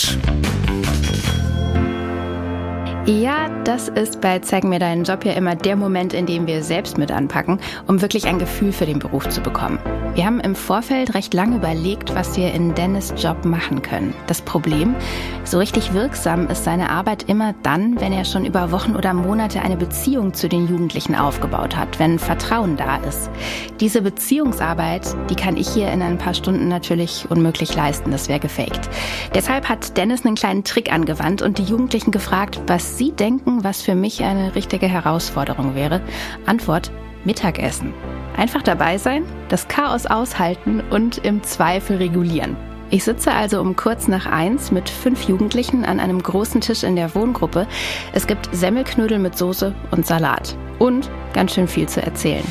Ja, 3.09 3.49
das 3.63 3.87
ist 3.87 4.21
bei 4.21 4.37
Zeig 4.37 4.63
mir 4.63 4.77
deinen 4.77 5.03
Job 5.03 5.25
ja 5.25 5.31
immer 5.31 5.55
der 5.55 5.75
Moment, 5.75 6.13
in 6.13 6.27
dem 6.27 6.45
wir 6.45 6.61
selbst 6.61 6.99
mit 6.99 7.11
anpacken, 7.11 7.59
um 7.87 8.03
wirklich 8.03 8.27
ein 8.27 8.37
Gefühl 8.37 8.71
für 8.71 8.85
den 8.85 8.99
Beruf 8.99 9.27
zu 9.29 9.41
bekommen. 9.41 9.79
Wir 10.13 10.25
haben 10.25 10.39
im 10.39 10.53
Vorfeld 10.53 11.15
recht 11.15 11.33
lange 11.33 11.55
überlegt, 11.55 12.13
was 12.13 12.37
wir 12.37 12.53
in 12.53 12.75
Dennis 12.75 13.11
Job 13.17 13.45
machen 13.45 13.81
können. 13.81 14.13
Das 14.27 14.41
Problem, 14.41 14.95
so 15.43 15.57
richtig 15.57 15.93
wirksam 15.93 16.47
ist 16.49 16.65
seine 16.65 16.91
Arbeit 16.91 17.23
immer 17.29 17.55
dann, 17.63 17.99
wenn 17.99 18.13
er 18.13 18.25
schon 18.25 18.45
über 18.45 18.71
Wochen 18.71 18.95
oder 18.95 19.13
Monate 19.13 19.61
eine 19.61 19.77
Beziehung 19.77 20.35
zu 20.35 20.47
den 20.47 20.67
Jugendlichen 20.67 21.15
aufgebaut 21.15 21.75
hat, 21.75 21.97
wenn 21.97 22.19
Vertrauen 22.19 22.77
da 22.77 22.97
ist. 22.97 23.31
Diese 23.79 24.03
Beziehungsarbeit, 24.03 25.15
die 25.31 25.35
kann 25.35 25.57
ich 25.57 25.69
hier 25.69 25.91
in 25.91 26.03
ein 26.03 26.19
paar 26.19 26.35
Stunden 26.35 26.67
natürlich 26.67 27.25
unmöglich 27.29 27.73
leisten, 27.73 28.11
das 28.11 28.29
wäre 28.29 28.39
gefaked. 28.39 28.87
Deshalb 29.33 29.67
hat 29.67 29.97
Dennis 29.97 30.25
einen 30.25 30.35
kleinen 30.35 30.63
Trick 30.63 30.91
angewandt 30.91 31.41
und 31.41 31.57
die 31.57 31.63
Jugendlichen 31.63 32.11
gefragt, 32.11 32.61
was 32.67 32.98
sie 32.99 33.13
denken, 33.13 33.63
was 33.63 33.81
für 33.81 33.95
mich 33.95 34.23
eine 34.23 34.53
richtige 34.55 34.87
Herausforderung 34.87 35.73
wäre. 35.73 36.01
Antwort, 36.45 36.91
Mittagessen. 37.23 37.93
Einfach 38.35 38.61
dabei 38.61 38.97
sein, 38.97 39.23
das 39.47 39.67
Chaos 39.69 40.05
aushalten 40.05 40.83
und 40.91 41.17
im 41.19 41.41
Zweifel 41.41 41.97
regulieren. 41.97 42.57
Ich 42.91 43.05
sitze 43.05 43.31
also 43.31 43.61
um 43.61 43.75
kurz 43.75 44.07
nach 44.07 44.25
eins 44.25 44.71
mit 44.71 44.89
fünf 44.89 45.23
Jugendlichen 45.29 45.85
an 45.85 45.99
einem 45.99 46.21
großen 46.21 46.59
Tisch 46.59 46.83
in 46.83 46.95
der 46.95 47.15
Wohngruppe. 47.15 47.67
Es 48.13 48.27
gibt 48.27 48.49
Semmelknödel 48.51 49.17
mit 49.17 49.37
Soße 49.37 49.73
und 49.91 50.05
Salat. 50.05 50.57
Und 50.77 51.09
ganz 51.33 51.53
schön 51.53 51.67
viel 51.67 51.87
zu 51.87 52.01
erzählen. 52.01 52.45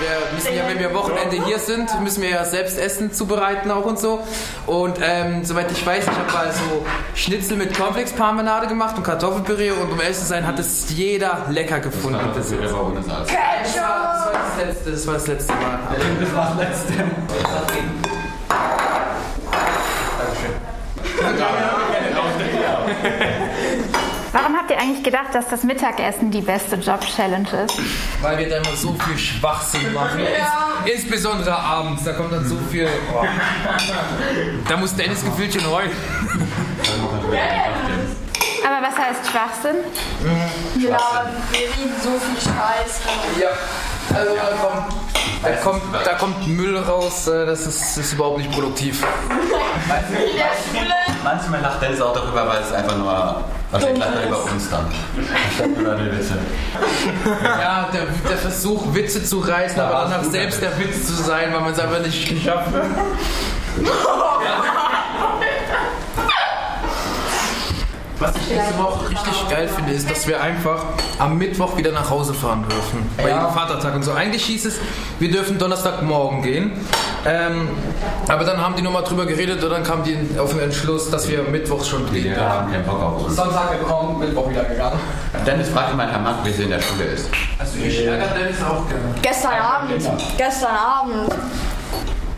Wir 0.00 0.34
müssen 0.34 0.54
ja, 0.56 0.66
wenn 0.66 0.78
wir 0.78 0.94
Wochenende 0.94 1.44
hier 1.44 1.58
sind, 1.58 1.88
müssen 2.00 2.22
wir 2.22 2.30
ja 2.30 2.44
selbst 2.44 2.78
Essen 2.78 3.12
zubereiten 3.12 3.70
auch 3.70 3.84
und 3.84 3.98
so. 3.98 4.20
Und 4.66 4.98
ähm, 5.02 5.44
soweit 5.44 5.70
ich 5.70 5.84
weiß, 5.84 6.04
ich 6.04 6.10
habe 6.10 6.32
mal 6.32 6.50
so 6.52 6.86
Schnitzel 7.14 7.58
mit 7.58 7.76
Cornflakes-Parmenade 7.76 8.66
gemacht 8.66 8.96
und 8.96 9.02
Kartoffelpüree 9.02 9.72
und 9.72 9.92
um 9.92 10.00
ehrlich 10.00 10.18
zu 10.18 10.24
sein, 10.24 10.46
hat 10.46 10.58
es 10.58 10.86
jeder 10.90 11.46
lecker 11.50 11.80
gefunden. 11.80 12.18
Das 12.34 12.50
war, 12.50 12.62
das, 12.62 12.72
war, 12.72 12.92
das, 12.94 13.08
war, 13.08 13.20
das, 13.20 13.76
war 13.76 14.32
das, 14.32 14.66
letzte, 14.66 14.90
das 14.90 15.06
war 15.06 15.14
das 15.14 15.26
letzte 15.26 15.52
Mal. 15.52 15.78
Das 16.20 16.34
war 16.34 16.56
das 16.56 16.68
letzte. 16.68 16.92
Dankeschön. 20.18 20.54
Warum 24.32 24.56
habt 24.56 24.69
ihr 24.69 24.69
eigentlich 24.80 25.02
gedacht, 25.02 25.34
dass 25.34 25.48
das 25.48 25.62
Mittagessen 25.62 26.30
die 26.30 26.40
beste 26.40 26.76
Job-Challenge 26.76 27.48
ist? 27.64 27.78
Weil 28.22 28.38
wir 28.38 28.48
da 28.48 28.56
immer 28.56 28.76
so 28.76 28.94
viel 28.94 29.18
Schwachsinn 29.18 29.92
machen. 29.92 30.20
Ja. 30.20 30.84
insbesondere 30.90 31.56
abends, 31.56 32.04
da 32.04 32.12
kommt 32.12 32.32
dann 32.32 32.46
so 32.48 32.56
viel. 32.70 32.88
Oh. 33.14 33.24
Da 34.68 34.76
muss 34.76 34.94
Dennis 34.96 35.22
gefühlt 35.22 35.52
schon 35.52 35.70
heulen. 35.70 35.90
Aber 38.66 38.86
was 38.86 38.96
heißt 38.96 39.30
Schwachsinn? 39.30 39.76
Mhm. 40.22 40.82
Ja, 40.82 41.30
wir 41.50 41.60
reden 41.60 41.94
so 42.02 42.10
viel 42.18 42.40
Scheiß. 42.40 43.00
Ja, 43.40 43.50
also 44.16 44.34
da 44.34 44.56
kommt, 44.56 44.92
da 45.42 45.52
kommt, 45.56 46.06
da 46.06 46.14
kommt 46.14 46.48
Müll 46.48 46.78
raus, 46.78 47.26
äh, 47.28 47.46
das 47.46 47.66
ist, 47.66 47.80
das 47.80 47.96
ist 47.98 48.12
überhaupt 48.14 48.38
nicht 48.38 48.52
produktiv. 48.52 49.04
Manchmal 51.22 51.60
lacht 51.60 51.82
Dennis 51.82 52.00
auch 52.00 52.14
darüber, 52.14 52.46
weil 52.46 52.62
es 52.62 52.72
einfach 52.72 52.96
nur 52.96 53.44
Wahrscheinlich 53.70 54.00
lacht 54.00 54.16
er 54.16 54.26
über 54.26 54.44
uns 54.44 54.70
dann. 54.70 54.86
Über 55.78 55.94
die 55.94 56.12
Witze. 56.12 56.38
Ja, 57.44 57.88
der, 57.92 58.06
der 58.28 58.36
Versuch, 58.36 58.94
Witze 58.94 59.24
zu 59.24 59.38
reißen, 59.38 59.78
ja, 59.78 59.86
aber 59.86 60.10
danach 60.10 60.24
selbst 60.24 60.60
der 60.60 60.76
Witz 60.78 61.06
zu 61.06 61.12
sein, 61.12 61.52
weil 61.52 61.60
man 61.60 61.72
es 61.72 61.78
einfach 61.78 62.00
nicht 62.00 62.28
geschafft 62.28 62.68
hat. 62.74 62.84
Was 68.18 68.36
ich 68.36 68.42
diese 68.48 68.78
Woche 68.78 69.08
richtig 69.08 69.48
geil 69.48 69.66
finde, 69.66 69.92
ist, 69.92 70.10
dass 70.10 70.26
wir 70.26 70.42
einfach 70.42 70.84
am 71.18 71.38
Mittwoch 71.38 71.76
wieder 71.78 71.92
nach 71.92 72.10
Hause 72.10 72.34
fahren 72.34 72.66
dürfen. 72.68 73.08
Bei 73.16 73.30
ja. 73.30 73.40
jedem 73.40 73.54
Vatertag 73.54 73.94
und 73.94 74.02
so. 74.02 74.12
Eigentlich 74.12 74.44
hieß 74.44 74.66
es, 74.66 74.78
wir 75.18 75.30
dürfen 75.30 75.58
Donnerstagmorgen 75.58 76.42
gehen. 76.42 76.72
Ähm, 77.26 77.68
aber 78.28 78.44
dann 78.44 78.58
haben 78.58 78.76
die 78.76 78.82
nochmal 78.82 79.02
drüber 79.04 79.26
geredet 79.26 79.62
und 79.62 79.70
dann 79.70 79.82
kam 79.82 80.02
die 80.02 80.16
auf 80.38 80.50
den 80.50 80.60
Entschluss, 80.60 81.10
dass 81.10 81.28
wir 81.28 81.42
Mittwochs 81.42 81.88
schon 81.88 82.10
gehen. 82.10 82.34
Wir 82.34 82.48
haben 82.48 82.72
keinen 82.72 82.84
Bock 82.84 83.02
auf 83.02 83.26
uns. 83.26 83.36
Sonntag 83.36 83.78
gekommen, 83.78 84.18
Mittwoch 84.18 84.48
wieder 84.48 84.64
gegangen. 84.64 84.98
Dennis 85.46 85.68
fragte 85.68 85.96
mal 85.96 86.10
Herr 86.10 86.20
Mann, 86.20 86.36
wie 86.44 86.52
sie 86.52 86.64
in 86.64 86.70
der 86.70 86.80
Schule 86.80 87.04
ist. 87.04 87.28
Also 87.58 87.78
ich 87.78 88.06
ärgere 88.06 88.28
Dennis 88.28 88.62
auch 88.62 88.88
gerne. 88.88 89.14
Gestern 89.20 89.52
Abend. 89.52 90.10
Gestern 90.36 90.76
Abend. 90.76 91.34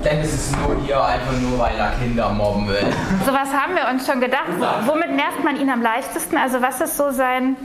Dennis 0.05 0.33
ist 0.35 0.57
nur 0.59 0.77
hier 0.85 1.05
einfach 1.05 1.33
nur, 1.41 1.59
weil 1.61 1.77
er 1.77 1.93
Kinder 1.93 2.29
mobben 2.31 2.67
will. 2.69 2.85
So 3.25 3.33
was 3.33 3.53
haben 3.53 3.77
wir 3.77 3.89
uns 3.89 4.05
schon 4.05 4.21
gedacht. 4.21 4.51
Womit 4.87 5.15
nervt 5.15 5.45
man 5.45 5.61
ihn 5.61 5.71
am 5.71 5.81
leichtesten? 5.81 6.37
Also 6.37 6.61
was 6.61 6.81
ist 6.81 6.97
so 6.97 7.13
sein, 7.13 7.57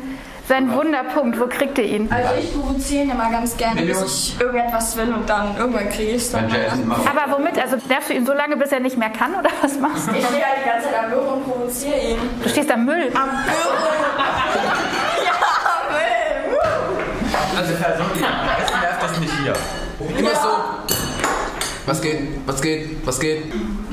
sein 0.48 0.74
Wunderpunkt? 0.74 1.40
Wo 1.40 1.48
kriegt 1.48 1.78
ihr 1.78 1.86
ihn? 1.86 2.12
Also 2.12 2.30
ich 2.40 2.54
provoziere 2.54 3.04
ihn 3.04 3.12
immer 3.12 3.30
ganz 3.30 3.58
gerne, 3.58 3.82
bis 3.82 4.02
ich 4.04 4.40
irgendetwas 4.40 4.96
will 4.98 5.14
und 5.14 5.30
dann 5.30 5.58
irgendwann 5.58 5.90
kriege 5.90 6.12
ich 6.12 6.24
es 6.24 6.32
dann. 6.32 6.46
Aber 6.46 7.38
womit? 7.38 7.60
Also 7.60 7.78
nervst 7.88 8.10
du 8.10 8.14
ihn 8.14 8.26
so 8.26 8.34
lange, 8.34 8.58
bis 8.58 8.72
er 8.72 8.80
nicht 8.80 8.98
mehr 8.98 9.10
kann 9.10 9.36
oder 9.36 9.50
was 9.62 9.78
machst 9.80 10.08
du? 10.08 10.16
Ich 10.16 10.26
stehe 10.26 10.46
halt 10.46 10.60
die 10.64 10.70
ganze 10.70 10.90
Zeit 10.90 11.04
am 11.04 11.10
Büro 11.10 11.34
und 11.34 11.44
provoziere 11.44 12.00
ihn. 12.00 12.18
Du 12.42 12.50
stehst 12.50 12.72
am 12.72 12.86
Müll? 12.86 13.12
Am 13.14 13.30
Büro. 13.30 13.78
ja, 15.26 15.32
am 15.74 15.94
Müll. 15.94 16.60
Also 17.58 17.74
Person, 17.74 18.06
es 18.16 18.82
nervt 18.82 19.04
das 19.04 19.20
nicht 19.20 19.34
hier. 19.42 19.54
Immer 20.18 20.36
so 20.36 20.50
was 21.88 22.02
geht? 22.02 22.20
Was 22.46 22.62
geht? 22.62 23.08
Was 23.08 23.18
geht? 23.18 23.46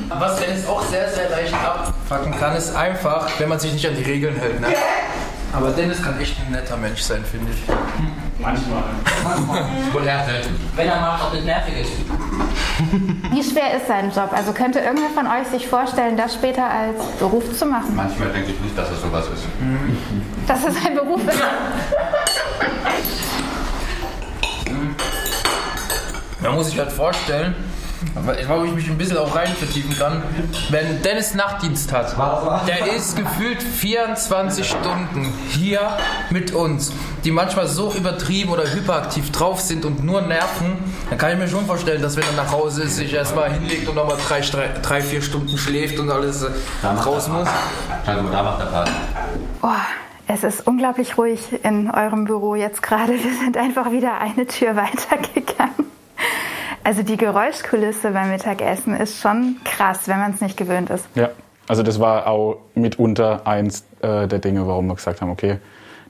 Was 0.09 0.41
Dennis 0.41 0.67
auch 0.67 0.83
sehr, 0.83 1.09
sehr 1.09 1.31
leicht 1.31 1.55
abfacken 1.55 2.37
kann, 2.39 2.57
ist 2.57 2.75
einfach, 2.75 3.31
wenn 3.39 3.49
man 3.49 3.61
sich 3.61 3.73
nicht 3.73 3.87
an 3.87 3.95
die 3.95 4.03
Regeln 4.03 4.35
hält. 4.35 4.61
Ne? 4.61 4.67
Aber 5.55 5.71
Dennis 5.71 6.03
kann 6.03 6.21
echt 6.21 6.37
ein 6.41 6.51
netter 6.53 6.77
Mensch 6.77 7.01
sein, 7.01 7.25
finde 7.25 7.53
ich. 7.53 7.63
Manchmal. 8.41 8.83
Manchmal. 9.23 9.65
Wenn 10.77 10.89
er 10.89 11.01
mal 11.01 11.21
auch 11.21 11.33
nicht 11.33 11.45
nervig 11.45 11.75
ist. 11.81 11.93
Wie 13.31 13.43
schwer 13.43 13.77
ist 13.77 13.87
sein 13.87 14.11
Job? 14.11 14.31
Also 14.33 14.53
könnte 14.53 14.81
irgendwer 14.81 15.11
von 15.15 15.27
euch 15.27 15.47
sich 15.49 15.69
vorstellen, 15.69 16.17
das 16.17 16.35
später 16.35 16.69
als 16.69 17.01
Beruf 17.19 17.57
zu 17.57 17.67
machen? 17.67 17.95
Manchmal 17.95 18.31
denke 18.31 18.51
ich 18.51 18.61
nicht, 18.61 18.77
dass 18.77 18.91
es 18.91 19.01
sowas 19.01 19.27
ist. 19.33 19.45
Dass 20.47 20.63
es 20.65 20.77
ein 20.85 20.95
Beruf 20.95 21.21
ist? 21.27 21.43
Man 26.41 26.55
muss 26.55 26.67
sich 26.67 26.79
halt 26.79 26.93
vorstellen, 26.93 27.55
wo 28.15 28.65
ich 28.65 28.73
mich 28.73 28.89
ein 28.89 28.99
bisschen 28.99 29.19
auch 29.19 29.35
rein 29.35 29.49
vertiefen 29.49 29.97
kann, 29.99 30.23
wenn 30.71 31.03
Dennis 31.03 31.35
Nachtdienst 31.35 31.93
hat, 31.93 32.17
der 32.67 32.95
ist 32.95 33.17
gefühlt 33.17 33.63
24 33.63 34.69
Stunden 34.69 35.33
hier 35.51 35.81
mit 36.31 36.53
uns, 36.53 36.93
die 37.25 37.31
manchmal 37.31 37.67
so 37.67 37.93
übertrieben 37.93 38.51
oder 38.51 38.65
hyperaktiv 38.73 39.31
drauf 39.33 39.61
sind 39.61 39.85
und 39.85 40.05
nur 40.05 40.23
nerven, 40.23 40.77
dann 41.09 41.19
kann 41.19 41.33
ich 41.33 41.39
mir 41.39 41.49
schon 41.49 41.67
vorstellen, 41.67 42.03
dass 42.03 42.17
wenn 42.17 42.25
er 42.25 42.45
nach 42.45 42.53
Hause 42.53 42.85
ist, 42.85 42.97
sich 42.97 43.13
erstmal 43.13 43.53
hinlegt 43.53 43.89
und 43.89 43.95
nochmal 43.95 44.17
drei, 44.29 44.41
drei, 44.83 45.01
vier 45.01 45.23
Stunden 45.23 45.57
schläft 45.59 45.99
und 45.99 46.11
alles 46.11 46.43
äh, 46.43 46.87
raus 46.87 47.29
muss. 47.29 47.49
Also 48.07 48.29
da 48.29 48.43
macht 48.43 48.61
er 48.61 48.67
Part. 48.67 48.91
Oh. 49.63 49.69
Es 50.27 50.43
ist 50.43 50.67
unglaublich 50.67 51.19
ruhig 51.19 51.41
in 51.65 51.91
eurem 51.91 52.25
Büro 52.25 52.55
jetzt 52.55 52.83
gerade. 52.83 53.13
Wir 53.13 53.35
sind 53.45 53.59
einfach 53.59 53.93
wieder 53.93 54.19
eine 54.19 54.47
Tür 54.47 54.75
weitergegangen. 54.75 55.54
Also 56.85 57.03
die 57.03 57.17
Geräuschkulisse 57.17 58.11
beim 58.11 58.31
Mittagessen 58.31 58.95
ist 58.95 59.19
schon 59.19 59.57
krass, 59.65 60.07
wenn 60.07 60.19
man 60.19 60.33
es 60.33 60.43
nicht 60.43 60.59
gewöhnt 60.59 60.91
ist. 60.91 61.07
Ja, 61.15 61.31
also 61.67 61.83
das 61.83 61.99
war 61.99 62.27
auch 62.27 62.59
mitunter 62.75 63.47
eins 63.47 63.87
äh, 64.03 64.29
der 64.29 64.39
Dinge, 64.39 64.67
warum 64.67 64.89
wir 64.89 64.95
gesagt 64.95 65.23
haben, 65.23 65.31
okay, 65.31 65.59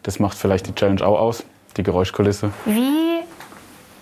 das 0.02 0.18
macht 0.18 0.36
vielleicht 0.36 0.66
die 0.66 0.74
Challenge 0.74 1.06
auch 1.06 1.20
aus, 1.20 1.44
die 1.76 1.84
Geräuschkulisse. 1.84 2.50
Wie 2.64 3.20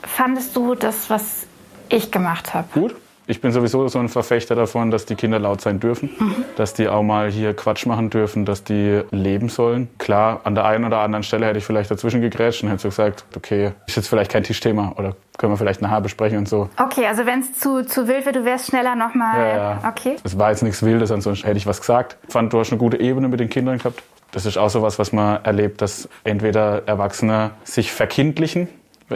fandest 0.02 0.56
du 0.56 0.74
das, 0.74 1.10
was 1.10 1.46
ich 1.90 2.10
gemacht 2.10 2.54
habe? 2.54 2.68
Gut. 2.72 2.96
Ich 3.32 3.40
bin 3.40 3.50
sowieso 3.50 3.88
so 3.88 3.98
ein 3.98 4.10
Verfechter 4.10 4.54
davon, 4.54 4.90
dass 4.90 5.06
die 5.06 5.14
Kinder 5.14 5.38
laut 5.38 5.62
sein 5.62 5.80
dürfen, 5.80 6.10
mhm. 6.18 6.44
dass 6.56 6.74
die 6.74 6.86
auch 6.86 7.02
mal 7.02 7.30
hier 7.30 7.54
Quatsch 7.54 7.86
machen 7.86 8.10
dürfen, 8.10 8.44
dass 8.44 8.62
die 8.62 9.00
leben 9.10 9.48
sollen. 9.48 9.88
Klar, 9.96 10.42
an 10.44 10.54
der 10.54 10.66
einen 10.66 10.84
oder 10.84 10.98
anderen 10.98 11.22
Stelle 11.22 11.46
hätte 11.46 11.56
ich 11.56 11.64
vielleicht 11.64 11.90
dazwischen 11.90 12.20
gegrätscht 12.20 12.62
und 12.62 12.68
hätte 12.68 12.82
so 12.82 12.88
gesagt, 12.90 13.24
okay, 13.34 13.72
ist 13.86 13.96
jetzt 13.96 14.08
vielleicht 14.08 14.30
kein 14.30 14.42
Tischthema 14.42 14.92
oder 14.98 15.16
können 15.38 15.50
wir 15.50 15.56
vielleicht 15.56 15.80
nachher 15.80 16.02
besprechen 16.02 16.36
und 16.36 16.46
so. 16.46 16.68
Okay, 16.78 17.06
also 17.06 17.24
wenn 17.24 17.40
es 17.40 17.58
zu, 17.58 17.86
zu 17.86 18.06
wild 18.06 18.26
wird, 18.26 18.36
du 18.36 18.44
wärst 18.44 18.66
schneller 18.66 18.96
nochmal. 18.96 19.38
Ja, 19.38 19.56
ja. 19.56 19.88
Okay. 19.88 20.16
Es 20.22 20.38
war 20.38 20.50
jetzt 20.50 20.62
nichts 20.62 20.82
Wildes, 20.82 21.10
ansonsten 21.10 21.46
hätte 21.46 21.56
ich 21.56 21.66
was 21.66 21.80
gesagt. 21.80 22.18
Ich 22.26 22.34
fand, 22.34 22.52
du 22.52 22.58
hast 22.58 22.70
eine 22.70 22.78
gute 22.78 23.00
Ebene 23.00 23.28
mit 23.28 23.40
den 23.40 23.48
Kindern 23.48 23.78
gehabt. 23.78 24.02
Das 24.32 24.44
ist 24.44 24.58
auch 24.58 24.68
so 24.68 24.82
was, 24.82 24.98
was 24.98 25.10
man 25.12 25.42
erlebt, 25.42 25.80
dass 25.80 26.06
entweder 26.24 26.86
Erwachsene 26.86 27.52
sich 27.64 27.92
verkindlichen, 27.92 28.68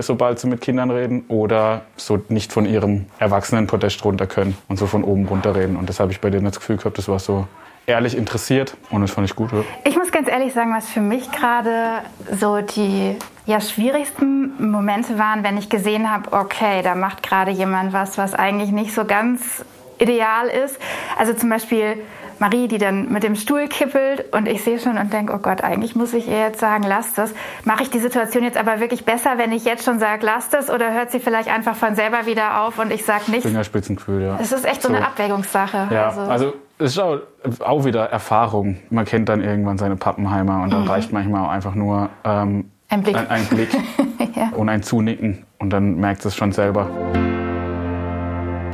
sobald 0.02 0.38
sie 0.38 0.48
mit 0.48 0.60
Kindern 0.60 0.90
reden, 0.90 1.24
oder 1.28 1.82
so 1.96 2.22
nicht 2.28 2.52
von 2.52 2.66
ihrem 2.66 3.06
Erwachsenenpodest 3.18 4.04
runter 4.04 4.26
können 4.26 4.56
und 4.68 4.78
so 4.78 4.86
von 4.86 5.04
oben 5.04 5.26
runter 5.26 5.54
reden. 5.54 5.76
Und 5.76 5.88
das 5.88 6.00
habe 6.00 6.12
ich 6.12 6.20
bei 6.20 6.30
denen 6.30 6.44
das 6.44 6.56
Gefühl 6.56 6.76
gehabt, 6.76 6.98
das 6.98 7.08
war 7.08 7.18
so 7.18 7.46
ehrlich 7.86 8.16
interessiert 8.16 8.76
und 8.90 9.02
das 9.02 9.12
fand 9.12 9.28
ich 9.28 9.36
gut. 9.36 9.50
Ich 9.84 9.96
muss 9.96 10.10
ganz 10.10 10.28
ehrlich 10.28 10.52
sagen, 10.52 10.74
was 10.74 10.88
für 10.88 11.00
mich 11.00 11.30
gerade 11.30 12.02
so 12.38 12.60
die 12.60 13.16
ja, 13.46 13.60
schwierigsten 13.60 14.70
Momente 14.70 15.18
waren, 15.18 15.44
wenn 15.44 15.56
ich 15.56 15.68
gesehen 15.68 16.10
habe, 16.12 16.32
okay, 16.32 16.82
da 16.82 16.94
macht 16.94 17.22
gerade 17.22 17.52
jemand 17.52 17.92
was, 17.92 18.18
was 18.18 18.34
eigentlich 18.34 18.72
nicht 18.72 18.92
so 18.92 19.04
ganz 19.04 19.64
ideal 19.98 20.48
ist. 20.48 20.78
Also 21.16 21.32
zum 21.32 21.48
Beispiel 21.48 22.02
Marie, 22.40 22.68
die 22.68 22.78
dann 22.78 23.12
mit 23.12 23.22
dem 23.22 23.34
Stuhl 23.34 23.66
kippelt 23.68 24.32
und 24.34 24.48
ich 24.48 24.62
sehe 24.62 24.78
schon 24.78 24.98
und 24.98 25.12
denke, 25.12 25.32
oh 25.34 25.38
Gott, 25.38 25.62
eigentlich 25.62 25.96
muss 25.96 26.14
ich 26.14 26.28
ihr 26.28 26.38
jetzt 26.38 26.60
sagen, 26.60 26.84
lass 26.86 27.14
das. 27.14 27.34
Mache 27.64 27.82
ich 27.82 27.90
die 27.90 27.98
Situation 27.98 28.42
jetzt 28.44 28.56
aber 28.56 28.80
wirklich 28.80 29.04
besser, 29.04 29.38
wenn 29.38 29.52
ich 29.52 29.64
jetzt 29.64 29.84
schon 29.84 29.98
sage, 29.98 30.24
lass 30.24 30.48
das 30.48 30.70
oder 30.70 30.92
hört 30.92 31.10
sie 31.10 31.20
vielleicht 31.20 31.48
einfach 31.48 31.74
von 31.76 31.94
selber 31.94 32.26
wieder 32.26 32.62
auf 32.62 32.78
und 32.78 32.92
ich 32.92 33.04
sage 33.04 33.30
nichts? 33.30 33.46
Fingerspitzengefühl, 33.46 34.22
ja. 34.22 34.38
Es 34.40 34.52
ist 34.52 34.64
echt 34.64 34.82
so, 34.82 34.88
so, 34.88 34.94
eine 34.94 35.06
Abwägungssache. 35.06 35.88
Ja, 35.90 36.08
also, 36.08 36.20
also 36.20 36.54
es 36.78 36.92
ist 36.92 36.98
auch, 36.98 37.20
auch, 37.60 37.84
wieder 37.84 38.04
Erfahrung. 38.04 38.78
Man 38.90 39.04
kennt 39.04 39.28
dann 39.28 39.42
irgendwann 39.42 39.78
seine 39.78 39.96
Pappenheimer 39.96 40.62
und 40.62 40.72
dann 40.72 40.82
mhm. 40.82 40.88
reicht 40.88 41.12
manchmal 41.12 41.44
auch 41.44 41.50
einfach 41.50 41.74
nur 41.74 42.10
ähm, 42.24 42.70
ein 42.88 43.02
Blick, 43.02 43.16
ein, 43.16 43.28
ein 43.28 43.46
Blick 43.46 43.70
ja. 44.36 44.50
und 44.54 44.68
ein 44.68 44.82
Zunicken 44.82 45.44
und 45.58 45.70
dann 45.70 45.96
merkt 45.96 46.24
es 46.24 46.36
schon 46.36 46.52
selber. 46.52 46.88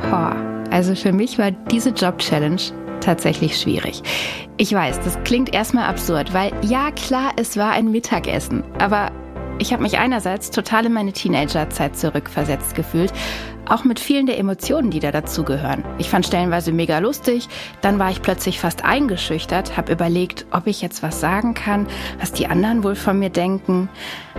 Boah. 0.09 0.35
Also 0.69 0.95
für 0.95 1.11
mich 1.11 1.37
war 1.37 1.51
diese 1.51 1.91
Job-Challenge 1.91 2.61
tatsächlich 3.03 3.59
schwierig. 3.59 4.01
Ich 4.57 4.73
weiß, 4.73 4.99
das 5.01 5.21
klingt 5.23 5.53
erstmal 5.53 5.85
absurd, 5.85 6.33
weil 6.33 6.51
ja 6.61 6.91
klar, 6.91 7.31
es 7.37 7.57
war 7.57 7.71
ein 7.71 7.91
Mittagessen, 7.91 8.63
aber 8.79 9.11
ich 9.63 9.71
habe 9.71 9.81
mich 9.81 9.97
einerseits 9.97 10.51
total 10.51 10.87
in 10.87 10.93
meine 10.93 11.13
Teenagerzeit 11.13 11.95
zurückversetzt 11.95 12.75
gefühlt, 12.75 13.13
auch 13.65 13.85
mit 13.85 13.97
vielen 13.97 14.25
der 14.25 14.37
Emotionen, 14.37 14.91
die 14.91 14.99
da 14.99 15.09
dazugehören. 15.09 15.85
Ich 15.97 16.09
fand 16.09 16.25
stellenweise 16.25 16.73
mega 16.73 16.99
lustig, 16.99 17.47
dann 17.79 17.97
war 17.97 18.11
ich 18.11 18.21
plötzlich 18.21 18.59
fast 18.59 18.83
eingeschüchtert, 18.83 19.77
habe 19.77 19.93
überlegt, 19.93 20.45
ob 20.51 20.67
ich 20.67 20.81
jetzt 20.81 21.01
was 21.01 21.21
sagen 21.21 21.53
kann, 21.53 21.87
was 22.19 22.33
die 22.33 22.47
anderen 22.47 22.83
wohl 22.83 22.95
von 22.95 23.17
mir 23.17 23.29
denken. 23.29 23.87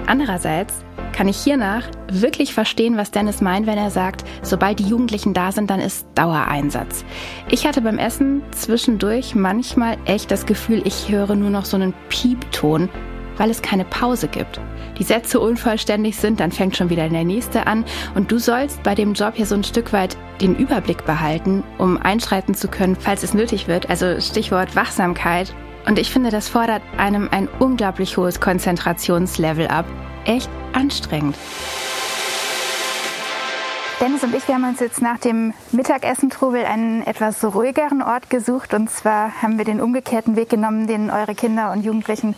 Andererseits 0.07 0.85
kann 1.15 1.27
ich 1.27 1.39
hiernach 1.39 1.85
wirklich 2.13 2.53
verstehen, 2.53 2.99
was 2.99 3.11
Dennis 3.11 3.41
meint, 3.41 3.67
wenn 3.67 3.79
er 3.79 3.91
sagt, 3.91 4.25
sobald 4.43 4.79
die 4.79 4.89
Jugendlichen 4.89 5.33
da 5.33 5.53
sind, 5.53 5.71
dann 5.71 5.81
ist 5.81 6.07
Dauereinsatz. 6.15 7.03
Ich 7.49 7.67
hatte 7.67 7.81
beim 7.81 7.99
Essen 7.99 8.43
zwischendurch 8.51 9.35
manchmal 9.35 9.97
echt 10.05 10.31
das 10.31 10.45
Gefühl, 10.45 10.83
ich 10.85 11.09
höre 11.09 11.35
nur 11.35 11.49
noch 11.49 11.65
so 11.65 11.79
einen 11.79 11.95
Piepton, 12.11 12.91
weil 13.37 13.51
es 13.51 13.63
keine 13.63 13.85
Pause 13.85 14.29
gibt. 14.29 14.61
Die 14.99 15.05
Sätze 15.05 15.41
unvollständig 15.41 16.17
sind, 16.17 16.41
dann 16.41 16.53
fängt 16.53 16.77
schon 16.77 16.91
wieder 16.91 17.09
der 17.09 17.25
nächste 17.25 17.67
an 17.67 17.85
und 18.15 18.31
du 18.31 18.39
sollst 18.39 18.83
bei 18.83 18.95
dem 18.95 19.15
Job 19.15 19.35
hier 19.35 19.47
so 19.47 19.55
ein 19.55 19.65
Stück 19.65 19.93
weit 19.93 20.17
den 20.41 20.55
Überblick 20.57 21.05
behalten, 21.05 21.65
um 21.79 21.97
einschreiten 21.97 22.55
zu 22.55 22.69
können, 22.69 22.97
falls 22.97 23.23
es 23.23 23.35
nötig 23.35 23.67
wird. 23.67 23.91
Also 23.91 24.21
Stichwort 24.21 24.77
Wachsamkeit. 24.77 25.55
Und 25.87 25.99
ich 25.99 26.11
finde, 26.11 26.31
das 26.31 26.49
fordert 26.49 26.83
einem 26.97 27.29
ein 27.31 27.49
unglaublich 27.59 28.17
hohes 28.17 28.41
Konzentrationslevel 28.41 29.69
ab 29.69 29.85
echt 30.25 30.51
anstrengend. 30.73 31.37
Dennis 34.01 34.25
und 34.25 34.35
ich, 34.35 34.47
wir 34.49 34.57
haben 34.57 34.65
uns 34.65 34.81
jetzt 34.81 35.01
nach 35.01 35.19
dem 35.19 35.55
Mittagessen-Trubel 35.73 36.65
einen 36.65 37.07
etwas 37.07 37.45
ruhigeren 37.45 38.03
Ort 38.03 38.29
gesucht. 38.29 38.75
Und 38.75 38.91
zwar 38.91 39.41
haben 39.41 39.57
wir 39.57 39.65
den 39.65 39.81
umgekehrten 39.81 40.37
Weg 40.37 40.49
genommen, 40.49 40.87
den 40.87 41.11
eure 41.11 41.35
Kinder 41.35 41.73
und 41.73 41.85
Jugendlichen 41.85 42.35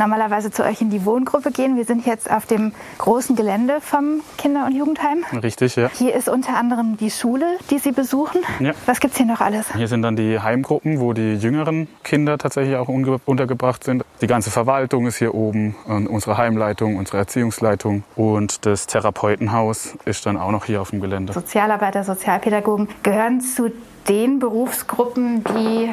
normalerweise 0.00 0.50
zu 0.50 0.64
euch 0.64 0.80
in 0.80 0.90
die 0.90 1.04
Wohngruppe 1.04 1.52
gehen. 1.52 1.76
Wir 1.76 1.84
sind 1.84 2.04
jetzt 2.06 2.28
auf 2.28 2.46
dem 2.46 2.72
großen 2.98 3.36
Gelände 3.36 3.80
vom 3.80 4.22
Kinder- 4.36 4.66
und 4.66 4.74
Jugendheim. 4.74 5.24
Richtig, 5.42 5.76
ja. 5.76 5.90
Hier 5.94 6.14
ist 6.14 6.28
unter 6.28 6.56
anderem 6.56 6.96
die 6.96 7.10
Schule, 7.10 7.46
die 7.70 7.78
Sie 7.78 7.92
besuchen. 7.92 8.40
Ja. 8.58 8.72
Was 8.86 8.98
gibt 8.98 9.12
es 9.12 9.18
hier 9.18 9.26
noch 9.26 9.40
alles? 9.40 9.72
Hier 9.74 9.86
sind 9.86 10.02
dann 10.02 10.16
die 10.16 10.40
Heimgruppen, 10.40 10.98
wo 10.98 11.12
die 11.12 11.34
jüngeren 11.34 11.86
Kinder 12.02 12.38
tatsächlich 12.38 12.76
auch 12.76 12.88
untergebracht 12.88 13.84
sind. 13.84 14.02
Die 14.20 14.26
ganze 14.26 14.50
Verwaltung 14.50 15.06
ist 15.06 15.16
hier 15.16 15.34
oben, 15.34 15.76
unsere 15.86 16.36
Heimleitung, 16.38 16.96
unsere 16.96 17.18
Erziehungsleitung 17.18 18.02
und 18.16 18.66
das 18.66 18.86
Therapeutenhaus 18.86 19.94
ist 20.06 20.26
dann 20.26 20.36
auch 20.38 20.50
noch 20.50 20.64
hier 20.64 20.80
auf 20.80 20.90
dem 20.90 21.00
Gelände. 21.00 21.32
Sozialarbeiter, 21.32 22.04
Sozialpädagogen 22.04 22.88
gehören 23.02 23.40
zu 23.40 23.70
den 24.08 24.38
Berufsgruppen, 24.38 25.44
die 25.44 25.90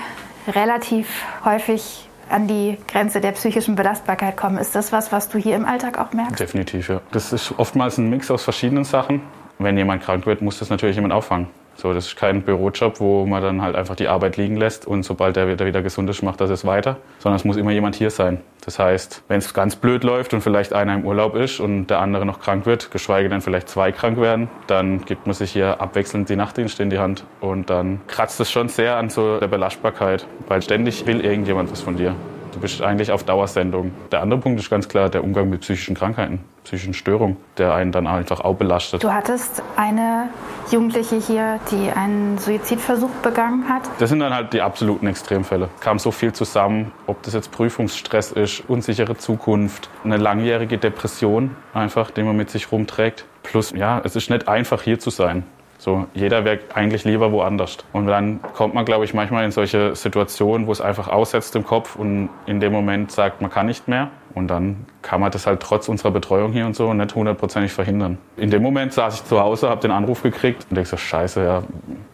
relativ 0.50 1.08
häufig 1.44 2.07
an 2.30 2.48
die 2.48 2.78
Grenze 2.88 3.22
der 3.22 3.32
psychischen 3.34 3.76
Belastbarkeit 3.76 4.38
kommen. 4.38 4.58
Ist 4.58 4.76
das 4.76 4.92
was, 4.92 5.12
was 5.12 5.30
du 5.30 5.38
hier 5.38 5.56
im 5.56 5.66
Alltag 5.66 5.98
auch 6.00 6.14
merkst? 6.14 6.40
Definitiv, 6.40 6.90
ja. 6.90 7.02
Das 7.12 7.34
ist 7.34 7.54
oftmals 7.58 7.98
ein 7.98 8.10
Mix 8.10 8.30
aus 8.32 8.44
verschiedenen 8.44 8.84
Sachen. 8.84 9.22
Wenn 9.60 9.78
jemand 9.78 10.04
krank 10.04 10.26
wird, 10.26 10.42
muss 10.42 10.60
das 10.60 10.70
natürlich 10.70 10.96
jemand 10.96 11.14
auffangen. 11.14 11.48
So, 11.78 11.94
das 11.94 12.08
ist 12.08 12.16
kein 12.16 12.42
Bürojob, 12.42 13.00
wo 13.00 13.28
man 13.28 13.44
dann 13.44 13.62
halt 13.62 13.76
einfach 13.76 13.96
die 13.96 14.08
Arbeit 14.08 14.36
liegen 14.36 14.58
lässt 14.58 14.88
und 14.88 15.04
sobald 15.04 15.36
der 15.36 15.48
wieder, 15.48 15.68
wieder 15.68 15.84
gesund 15.84 16.10
ist, 16.10 16.24
macht 16.24 16.42
das 16.42 16.50
es 16.50 16.66
weiter, 16.66 16.98
sondern 17.20 17.36
es 17.36 17.46
muss 17.46 17.56
immer 17.56 17.72
jemand 17.72 17.96
hier 17.96 18.10
sein. 18.10 18.42
Das 18.66 18.80
heißt, 18.80 19.24
wenn 19.28 19.38
es 19.38 19.54
ganz 19.54 19.76
blöd 19.76 20.04
läuft 20.04 20.34
und 20.34 20.42
vielleicht 20.42 20.74
einer 20.74 20.96
im 20.96 21.06
Urlaub 21.06 21.36
ist 21.36 21.60
und 21.60 21.88
der 21.88 22.00
andere 22.00 22.26
noch 22.26 22.40
krank 22.40 22.66
wird, 22.66 22.90
geschweige 22.90 23.30
denn 23.30 23.42
vielleicht 23.42 23.70
zwei 23.70 23.92
krank 23.92 24.20
werden, 24.20 24.50
dann 24.66 25.06
gibt 25.06 25.28
man 25.28 25.36
sich 25.36 25.52
hier 25.52 25.80
abwechselnd 25.80 26.30
die 26.30 26.36
Nachtdienste 26.36 26.82
in 26.82 26.90
die 26.90 26.98
Hand 26.98 27.24
und 27.42 27.70
dann 27.70 28.02
kratzt 28.08 28.40
es 28.40 28.52
schon 28.52 28.70
sehr 28.70 28.98
an 28.98 29.12
so 29.12 29.40
der 29.40 29.48
Belastbarkeit, 29.48 30.26
weil 30.48 30.64
ständig 30.64 31.06
will 31.06 31.22
irgendjemand 31.22 31.72
was 31.72 31.82
von 31.82 31.96
dir. 31.96 32.16
Du 32.52 32.60
bist 32.60 32.82
eigentlich 32.82 33.12
auf 33.12 33.24
Dauersendung. 33.24 33.92
Der 34.12 34.22
andere 34.22 34.40
Punkt 34.40 34.60
ist 34.60 34.70
ganz 34.70 34.88
klar 34.88 35.10
der 35.10 35.24
Umgang 35.24 35.50
mit 35.50 35.62
psychischen 35.62 35.96
Krankheiten, 35.96 36.40
psychischen 36.64 36.94
Störungen, 36.94 37.38
der 37.58 37.74
einen 37.74 37.92
dann 37.92 38.08
einfach 38.08 38.42
auch 38.42 38.56
belastet. 38.56 39.04
Du 39.04 39.14
hattest 39.14 39.62
eine 39.76 40.30
Jugendliche 40.72 41.18
hier, 41.18 41.60
die 41.72 41.92
einen 41.92 42.38
Suizidversuch 42.38 43.10
begangen 43.22 43.70
hat. 43.70 43.84
Das 44.00 44.10
sind 44.10 44.20
dann 44.20 44.34
halt 44.34 44.54
die 44.54 44.62
absoluten 44.62 45.08
Extremfälle. 45.08 45.70
Kam 45.80 46.00
so 46.00 46.12
viel 46.12 46.34
zusammen, 46.34 46.92
ob 47.06 47.22
das 47.24 47.34
jetzt 47.34 47.52
Prüfungsstress 47.52 48.32
ist, 48.32 48.64
unsichere 48.68 49.18
Zukunft, 49.18 49.90
eine 50.04 50.18
langjährige 50.18 50.78
Depression 50.78 51.56
einfach, 51.74 52.12
die 52.12 52.24
man 52.24 52.36
mit 52.36 52.50
sich 52.50 52.72
rumträgt. 52.72 53.26
Plus, 53.44 53.72
ja, 53.72 54.02
es 54.04 54.16
ist 54.16 54.30
nicht 54.30 54.48
einfach 54.48 54.82
hier 54.82 55.00
zu 55.00 55.10
sein. 55.10 55.44
So, 55.78 56.08
jeder 56.14 56.44
wäre 56.44 56.60
eigentlich 56.74 57.04
lieber 57.04 57.32
woanders. 57.32 57.78
Und 57.94 58.08
dann 58.08 58.40
kommt 58.54 58.74
man, 58.74 58.84
glaube 58.84 59.06
ich, 59.06 59.14
manchmal 59.14 59.46
in 59.46 59.52
solche 59.52 59.96
Situationen, 59.96 60.66
wo 60.66 60.72
es 60.72 60.82
einfach 60.82 61.08
aussetzt 61.08 61.56
im 61.56 61.64
Kopf 61.64 61.96
und 61.96 62.30
in 62.48 62.60
dem 62.60 62.72
Moment 62.72 63.12
sagt, 63.12 63.42
man 63.42 63.52
kann 63.52 63.68
nicht 63.68 63.88
mehr. 63.88 64.10
Und 64.34 64.48
dann 64.48 64.86
kann 65.02 65.20
man 65.20 65.32
das 65.32 65.48
halt 65.48 65.62
trotz 65.62 65.90
unserer 65.90 66.12
Betreuung 66.12 66.52
hier 66.52 66.66
und 66.66 66.76
so 66.76 66.94
nicht 66.94 67.16
hundertprozentig 67.16 67.72
verhindern. 67.72 68.18
In 68.38 68.52
dem 68.52 68.62
Moment 68.62 68.94
saß 68.94 69.16
ich 69.16 69.24
zu 69.26 69.40
Hause, 69.40 69.70
habe 69.70 69.82
den 69.82 69.92
Anruf 69.92 70.22
gekriegt 70.22 70.68
und 70.70 70.76
denke 70.76 70.90
so, 70.90 70.98
scheiße, 70.98 71.44
ja, 71.44 71.64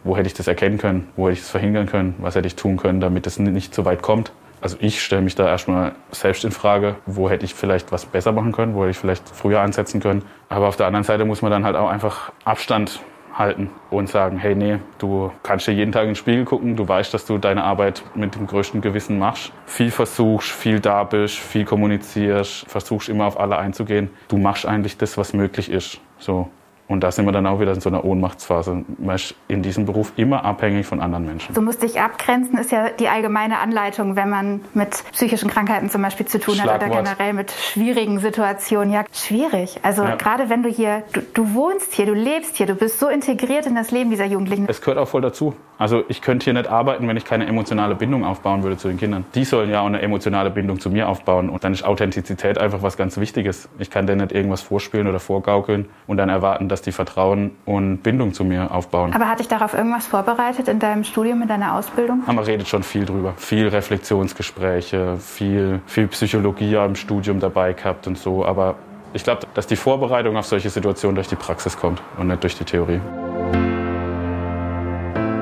wo 0.04 0.16
hätte 0.16 0.28
ich 0.28 0.34
das 0.34 0.48
erkennen 0.48 0.78
können? 0.78 1.10
Wo 1.16 1.26
hätte 1.26 1.34
ich 1.34 1.42
das 1.42 1.50
verhindern 1.50 1.86
können? 1.86 2.16
Was 2.20 2.36
hätte 2.36 2.48
ich 2.48 2.56
tun 2.56 2.78
können, 2.78 3.02
damit 3.02 3.28
es 3.28 3.40
nicht 3.40 3.74
so 3.76 3.84
weit 3.86 4.02
kommt? 4.02 4.32
Also 4.62 4.78
ich 4.80 5.04
stelle 5.04 5.22
mich 5.22 5.36
da 5.36 5.46
erstmal 5.46 5.94
selbst 6.12 6.46
in 6.46 6.52
Frage, 6.52 6.96
wo 7.06 7.30
hätte 7.30 7.44
ich 7.44 7.54
vielleicht 7.54 7.92
was 7.92 8.06
besser 8.06 8.32
machen 8.32 8.54
können, 8.54 8.76
wo 8.76 8.84
hätte 8.84 8.92
ich 8.92 8.98
vielleicht 8.98 9.28
früher 9.28 9.60
ansetzen 9.60 10.00
können. 10.00 10.22
Aber 10.48 10.70
auf 10.70 10.78
der 10.78 10.88
anderen 10.88 11.04
Seite 11.04 11.26
muss 11.26 11.42
man 11.42 11.52
dann 11.52 11.66
halt 11.66 11.76
auch 11.76 11.90
einfach 11.90 12.32
Abstand 12.46 13.02
halten 13.34 13.70
und 13.90 14.10
sagen, 14.10 14.38
hey, 14.38 14.56
nee, 14.56 14.78
du 15.00 15.32
kannst 15.44 15.68
dir 15.68 15.74
jeden 15.74 15.92
Tag 15.92 16.04
in 16.04 16.10
den 16.10 16.16
Spiegel 16.16 16.46
gucken, 16.46 16.76
du 16.76 16.88
weißt, 16.88 17.14
dass 17.14 17.26
du 17.26 17.38
deine 17.38 17.64
Arbeit 17.64 18.04
mit 18.16 18.36
dem 18.36 18.48
größten 18.48 18.82
Gewissen 18.82 19.20
machst, 19.20 19.52
viel 19.66 19.92
versuchst, 19.92 20.52
viel 20.52 20.80
da 20.80 21.04
bist, 21.04 21.38
viel 21.38 21.66
kommunizierst, 21.66 22.66
versuchst 22.68 23.10
immer 23.10 23.26
auf 23.26 23.40
alle 23.40 23.58
einzugehen. 23.58 24.10
Du 24.28 24.38
machst 24.38 24.66
eigentlich 24.66 24.98
das, 24.98 25.18
was 25.18 25.34
möglich 25.34 25.70
ist. 25.70 26.00
So. 26.20 26.50
Und 26.88 27.02
da 27.02 27.12
sind 27.12 27.26
wir 27.26 27.32
dann 27.32 27.48
auch 27.48 27.60
wieder 27.60 27.74
in 27.74 27.80
so 27.80 27.90
einer 27.90 28.04
Ohnmachtsphase. 28.04 28.84
Man 28.98 29.16
ist 29.16 29.36
in 29.48 29.64
diesem 29.64 29.86
Beruf 29.86 30.14
immer 30.18 30.44
abhängig 30.44 30.86
von 30.86 31.00
anderen 31.00 31.26
Menschen. 31.26 31.56
Du 31.56 31.62
musst 31.62 31.82
dich 31.82 32.00
abgrenzen, 32.00 32.58
ist 32.58 32.72
ja 32.72 32.90
die 32.90 33.08
allgemeine 33.08 33.60
Anleitung, 33.60 34.16
wenn 34.16 34.30
man 34.30 34.62
mit 34.74 35.04
psychischen 35.14 35.50
Krankheiten 35.50 35.90
zum 35.90 36.02
Beispiel 36.02 36.26
zu 36.26 36.40
tun 36.40 36.62
hat 36.62 36.84
oder 36.84 36.90
generell 36.90 37.34
mit 37.34 37.52
schwierigen 37.52 38.20
Situationen. 38.20 38.94
Ja, 38.94 39.06
schwierig. 39.14 39.80
Also 39.84 40.04
ja. 40.04 40.16
gerade 40.16 40.50
wenn 40.50 40.62
du 40.62 40.70
hier, 40.70 41.04
du, 41.14 41.22
du 41.22 41.54
wohnst 41.54 41.94
hier, 41.94 42.06
du 42.06 42.14
lebst 42.14 42.58
hier, 42.58 42.66
du 42.66 42.76
bist 42.76 43.00
so 43.00 43.08
integriert 43.08 43.66
in 43.66 43.76
das 43.76 43.92
Leben 43.92 44.10
dieser 44.10 44.26
Jugendlichen. 44.26 44.66
Es 44.68 44.82
gehört 44.82 44.98
auch 44.98 45.08
voll 45.08 45.22
dazu 45.22 45.56
Also 45.84 46.06
ich 46.08 46.22
könnte 46.22 46.46
hier 46.46 46.54
nicht 46.54 46.70
arbeiten, 46.70 47.10
wenn 47.10 47.18
ich 47.18 47.26
keine 47.26 47.46
emotionale 47.46 47.94
Bindung 47.94 48.24
aufbauen 48.24 48.64
würde 48.64 48.78
zu 48.78 48.88
den 48.88 48.96
Kindern. 48.96 49.26
Die 49.36 49.44
sollen 49.44 49.70
ja 49.70 49.82
auch 49.82 49.86
eine 49.86 50.02
emotionale 50.02 50.50
Bindung 50.50 50.80
zu 50.80 50.90
mir 50.90 51.10
aufbauen. 51.10 51.50
Und 51.50 51.66
dann 51.66 51.74
ist 51.74 51.84
Authentizität 51.84 52.58
einfach 52.58 52.82
was 52.82 52.96
ganz 52.96 53.18
Wichtiges. 53.18 53.68
Ich 53.80 53.90
kann 53.90 54.08
denen 54.08 54.22
nicht 54.22 54.32
irgendwas 54.32 54.62
vorspielen 54.62 55.08
oder 55.08 55.20
vorgaukeln 55.20 55.90
und 56.08 56.16
dann 56.16 56.30
erwarten, 56.30 56.70
dass 56.70 56.84
die 56.84 56.94
Vertrauen 56.94 57.52
und 57.66 57.98
Bindung 57.98 58.34
zu 58.34 58.46
mir 58.46 58.72
aufbauen. 58.72 59.12
Aber 59.14 59.28
hat 59.28 59.40
dich 59.40 59.50
darauf 59.50 59.74
irgendwas 59.74 60.08
vorbereitet 60.08 60.70
in 60.70 60.80
deinem 60.80 61.04
Studium, 61.04 61.42
in 61.42 61.50
deiner 61.50 61.76
Ausbildung? 61.76 62.22
Aber 62.24 62.36
man 62.36 62.46
redet 62.46 62.70
schon 62.70 62.84
viel 62.84 63.04
drüber. 63.04 63.34
Viel 63.36 63.68
Reflexionsgespräche, 63.68 65.18
viel, 65.18 65.82
viel 65.86 66.08
Psychologie 66.08 66.76
im 66.76 66.96
Studium 66.96 67.42
dabei 67.42 67.74
gehabt 67.74 68.08
und 68.08 68.18
so. 68.18 68.46
Aber 68.46 68.76
ich 69.12 69.26
glaube, 69.26 69.42
dass 69.54 69.68
die 69.68 69.76
Vorbereitung 69.76 70.38
auf 70.38 70.46
solche 70.46 70.70
Situationen 70.70 71.16
durch 71.16 71.28
die 71.28 71.36
Praxis 71.36 71.76
kommt 71.76 72.02
und 72.18 72.28
nicht 72.28 72.42
durch 72.42 72.58
die 72.58 72.64
Theorie. 72.64 73.02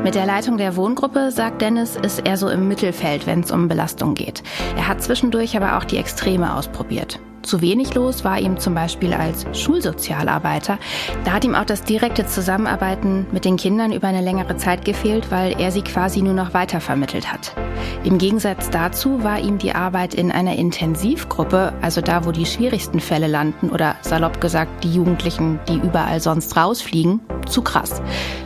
Mit 0.04 0.16
der 0.16 0.26
Leitung 0.26 0.58
der 0.58 0.76
Wohngruppe, 0.76 1.30
sagt 1.30 1.62
Dennis, 1.62 1.96
ist 1.96 2.26
er 2.26 2.36
so 2.36 2.50
im 2.50 2.68
Mittelfeld, 2.68 3.28
wenn 3.28 3.42
es 3.42 3.52
um 3.52 3.68
Belastung 3.68 4.16
geht. 4.16 4.42
Er 4.76 4.88
hat 4.88 5.04
zwischendurch 5.04 5.56
aber 5.56 5.78
auch 5.78 5.84
die 5.84 5.98
Extreme 5.98 6.56
ausprobiert. 6.56 7.20
Zu 7.42 7.62
wenig 7.62 7.96
los 7.96 8.24
war 8.24 8.40
ihm 8.40 8.58
zum 8.60 8.76
Beispiel 8.76 9.14
als 9.14 9.46
Schulsozialarbeiter. 9.58 10.78
Da 11.24 11.32
hat 11.32 11.44
ihm 11.44 11.56
auch 11.56 11.66
das 11.66 11.84
direkte 11.84 12.26
Zusammenarbeiten 12.28 13.26
mit 13.32 13.46
den 13.46 13.58
Kindern 13.58 13.92
über 13.92 14.08
eine 14.08 14.22
längere 14.22 14.58
Zeit 14.58 14.86
gefehlt, 14.86 15.32
weil 15.32 15.60
er 15.60 15.72
sie 15.72 15.82
quasi 15.82 16.22
nur 16.22 16.34
noch 16.34 16.54
weitervermittelt 16.54 17.32
hat. 17.32 17.56
Im 18.04 18.18
Gegensatz 18.18 18.70
dazu 18.70 19.24
war 19.24 19.40
ihm 19.40 19.58
die 19.58 19.74
Arbeit 19.74 20.14
in 20.14 20.32
einer 20.32 20.56
Intensivgruppe, 20.56 21.74
also 21.82 22.02
da, 22.02 22.26
wo 22.26 22.32
die 22.32 22.46
schwierigsten 22.46 23.00
Fälle 23.00 23.28
landen 23.28 23.70
oder 23.70 23.96
salopp 24.02 24.40
gesagt 24.40 24.84
die 24.84 24.94
Jugendlichen, 24.94 25.60
die 25.68 25.78
überall 25.78 26.20
sonst 26.20 26.56
rausfliegen, 26.56 27.22
zu 27.48 27.62
krass. 27.62 28.02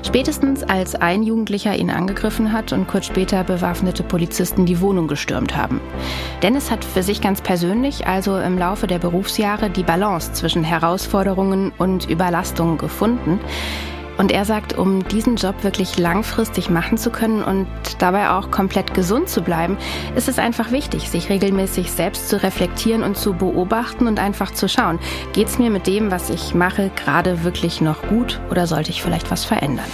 Spätestens 0.06 0.64
als 0.64 0.96
ein 0.96 1.24
Jugendlicher 1.24 1.76
ihn 1.76 1.90
angegriffen 1.90 2.52
hat 2.52 2.74
und 2.74 2.88
kurz 2.88 3.06
später 3.06 3.44
bewaffnete 3.44 4.04
Polizisten 4.04 4.66
die 4.66 4.80
Wohnung 4.82 5.08
gestürmt 5.08 5.56
haben. 5.56 5.82
Dennis 6.42 6.72
hat 6.72 6.86
für 6.86 7.04
sich 7.04 7.22
ganz 7.22 7.42
persönlich 7.42 8.08
also 8.08 8.38
im 8.38 8.58
Laufe 8.58 8.85
der 8.88 9.00
Berufsjahre 9.00 9.70
die 9.70 9.84
Balance 9.84 10.34
zwischen 10.34 10.64
Herausforderungen 10.64 11.72
und 11.78 12.10
Überlastung 12.10 12.78
gefunden. 12.78 13.40
Und 14.18 14.32
er 14.32 14.46
sagt, 14.46 14.78
um 14.78 15.06
diesen 15.08 15.36
Job 15.36 15.64
wirklich 15.64 15.98
langfristig 15.98 16.70
machen 16.70 16.98
zu 16.98 17.10
können 17.10 17.44
und 17.44 17.68
dabei 18.00 18.30
auch 18.30 18.50
komplett 18.50 18.94
gesund 18.94 19.28
zu 19.28 19.42
bleiben, 19.42 19.78
ist 20.16 20.30
es 20.30 20.40
einfach 20.40 20.72
wichtig, 20.72 21.10
sich 21.10 21.30
regelmäßig 21.30 21.92
selbst 21.92 22.30
zu 22.30 22.42
reflektieren 22.42 23.04
und 23.04 23.18
zu 23.18 23.34
beobachten 23.34 24.08
und 24.08 24.20
einfach 24.20 24.52
zu 24.52 24.70
schauen, 24.70 25.00
geht 25.34 25.48
es 25.48 25.60
mir 25.60 25.70
mit 25.70 25.88
dem, 25.88 26.12
was 26.12 26.30
ich 26.30 26.54
mache, 26.54 26.92
gerade 26.96 27.44
wirklich 27.44 27.82
noch 27.82 28.02
gut 28.08 28.40
oder 28.50 28.68
sollte 28.68 28.92
ich 28.92 29.02
vielleicht 29.02 29.32
was 29.32 29.44
verändern? 29.44 29.86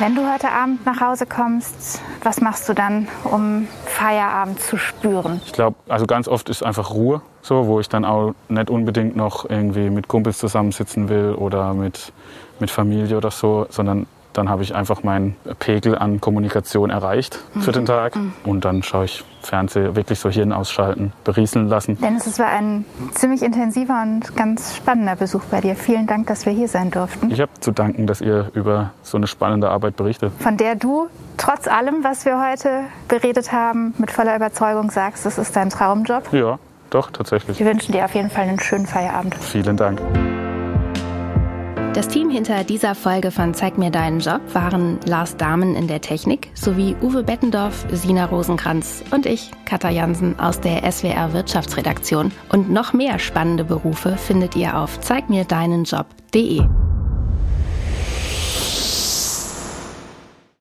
Wenn 0.00 0.14
du 0.14 0.32
heute 0.32 0.52
Abend 0.52 0.86
nach 0.86 1.00
Hause 1.00 1.26
kommst, 1.26 2.00
was 2.22 2.40
machst 2.40 2.68
du 2.68 2.72
dann, 2.72 3.08
um 3.24 3.66
Feierabend 3.84 4.60
zu 4.60 4.76
spüren? 4.76 5.40
Ich 5.44 5.52
glaube, 5.52 5.74
also 5.88 6.06
ganz 6.06 6.28
oft 6.28 6.48
ist 6.48 6.62
einfach 6.62 6.90
Ruhe, 6.90 7.20
so, 7.42 7.66
wo 7.66 7.80
ich 7.80 7.88
dann 7.88 8.04
auch 8.04 8.32
nicht 8.48 8.70
unbedingt 8.70 9.16
noch 9.16 9.50
irgendwie 9.50 9.90
mit 9.90 10.06
Kumpels 10.06 10.38
zusammensitzen 10.38 11.08
will 11.08 11.34
oder 11.34 11.74
mit, 11.74 12.12
mit 12.60 12.70
Familie 12.70 13.16
oder 13.16 13.32
so, 13.32 13.66
sondern 13.70 14.06
dann 14.38 14.48
habe 14.48 14.62
ich 14.62 14.74
einfach 14.74 15.02
meinen 15.02 15.36
Pegel 15.58 15.98
an 15.98 16.20
Kommunikation 16.20 16.90
erreicht 16.90 17.40
mhm. 17.54 17.62
für 17.62 17.72
den 17.72 17.86
Tag. 17.86 18.14
Mhm. 18.14 18.32
Und 18.44 18.64
dann 18.64 18.82
schaue 18.82 19.04
ich 19.06 19.24
Fernsehen, 19.42 19.96
wirklich 19.96 20.18
so 20.18 20.30
Hirn 20.30 20.52
ausschalten, 20.52 21.12
berieseln 21.24 21.68
lassen. 21.68 21.98
Dennis, 22.00 22.26
es 22.26 22.38
war 22.38 22.46
ein 22.46 22.84
ziemlich 23.12 23.42
intensiver 23.42 24.00
und 24.02 24.36
ganz 24.36 24.76
spannender 24.76 25.16
Besuch 25.16 25.44
bei 25.50 25.60
dir. 25.60 25.74
Vielen 25.74 26.06
Dank, 26.06 26.28
dass 26.28 26.46
wir 26.46 26.52
hier 26.52 26.68
sein 26.68 26.90
durften. 26.90 27.30
Ich 27.30 27.40
habe 27.40 27.50
zu 27.60 27.72
danken, 27.72 28.06
dass 28.06 28.20
ihr 28.20 28.50
über 28.54 28.92
so 29.02 29.16
eine 29.16 29.26
spannende 29.26 29.70
Arbeit 29.70 29.96
berichtet. 29.96 30.32
Von 30.38 30.56
der 30.56 30.76
du 30.76 31.08
trotz 31.36 31.66
allem, 31.66 32.04
was 32.04 32.24
wir 32.24 32.40
heute 32.40 32.84
beredet 33.08 33.52
haben, 33.52 33.94
mit 33.98 34.10
voller 34.10 34.36
Überzeugung 34.36 34.90
sagst, 34.90 35.26
es 35.26 35.38
ist 35.38 35.56
dein 35.56 35.70
Traumjob. 35.70 36.32
Ja, 36.32 36.58
doch, 36.90 37.10
tatsächlich. 37.10 37.58
Wir 37.58 37.66
wünschen 37.66 37.92
dir 37.92 38.04
auf 38.04 38.14
jeden 38.14 38.30
Fall 38.30 38.48
einen 38.48 38.60
schönen 38.60 38.86
Feierabend. 38.86 39.34
Vielen 39.34 39.76
Dank. 39.76 40.00
Das 41.98 42.06
Team 42.06 42.30
hinter 42.30 42.62
dieser 42.62 42.94
Folge 42.94 43.32
von 43.32 43.54
Zeig 43.54 43.76
mir 43.76 43.90
deinen 43.90 44.20
Job 44.20 44.40
waren 44.52 45.00
Lars 45.04 45.36
Dahmen 45.36 45.74
in 45.74 45.88
der 45.88 46.00
Technik 46.00 46.48
sowie 46.54 46.94
Uwe 47.02 47.24
Bettendorf, 47.24 47.86
Sina 47.90 48.26
Rosenkranz 48.26 49.02
und 49.10 49.26
ich, 49.26 49.50
Katha 49.64 49.90
Jansen 49.90 50.38
aus 50.38 50.60
der 50.60 50.88
SWR 50.92 51.32
Wirtschaftsredaktion. 51.32 52.30
Und 52.50 52.70
noch 52.70 52.92
mehr 52.92 53.18
spannende 53.18 53.64
Berufe 53.64 54.16
findet 54.16 54.54
ihr 54.54 54.78
auf 54.78 55.00
zeigmirdeinenjob.de. 55.00 56.68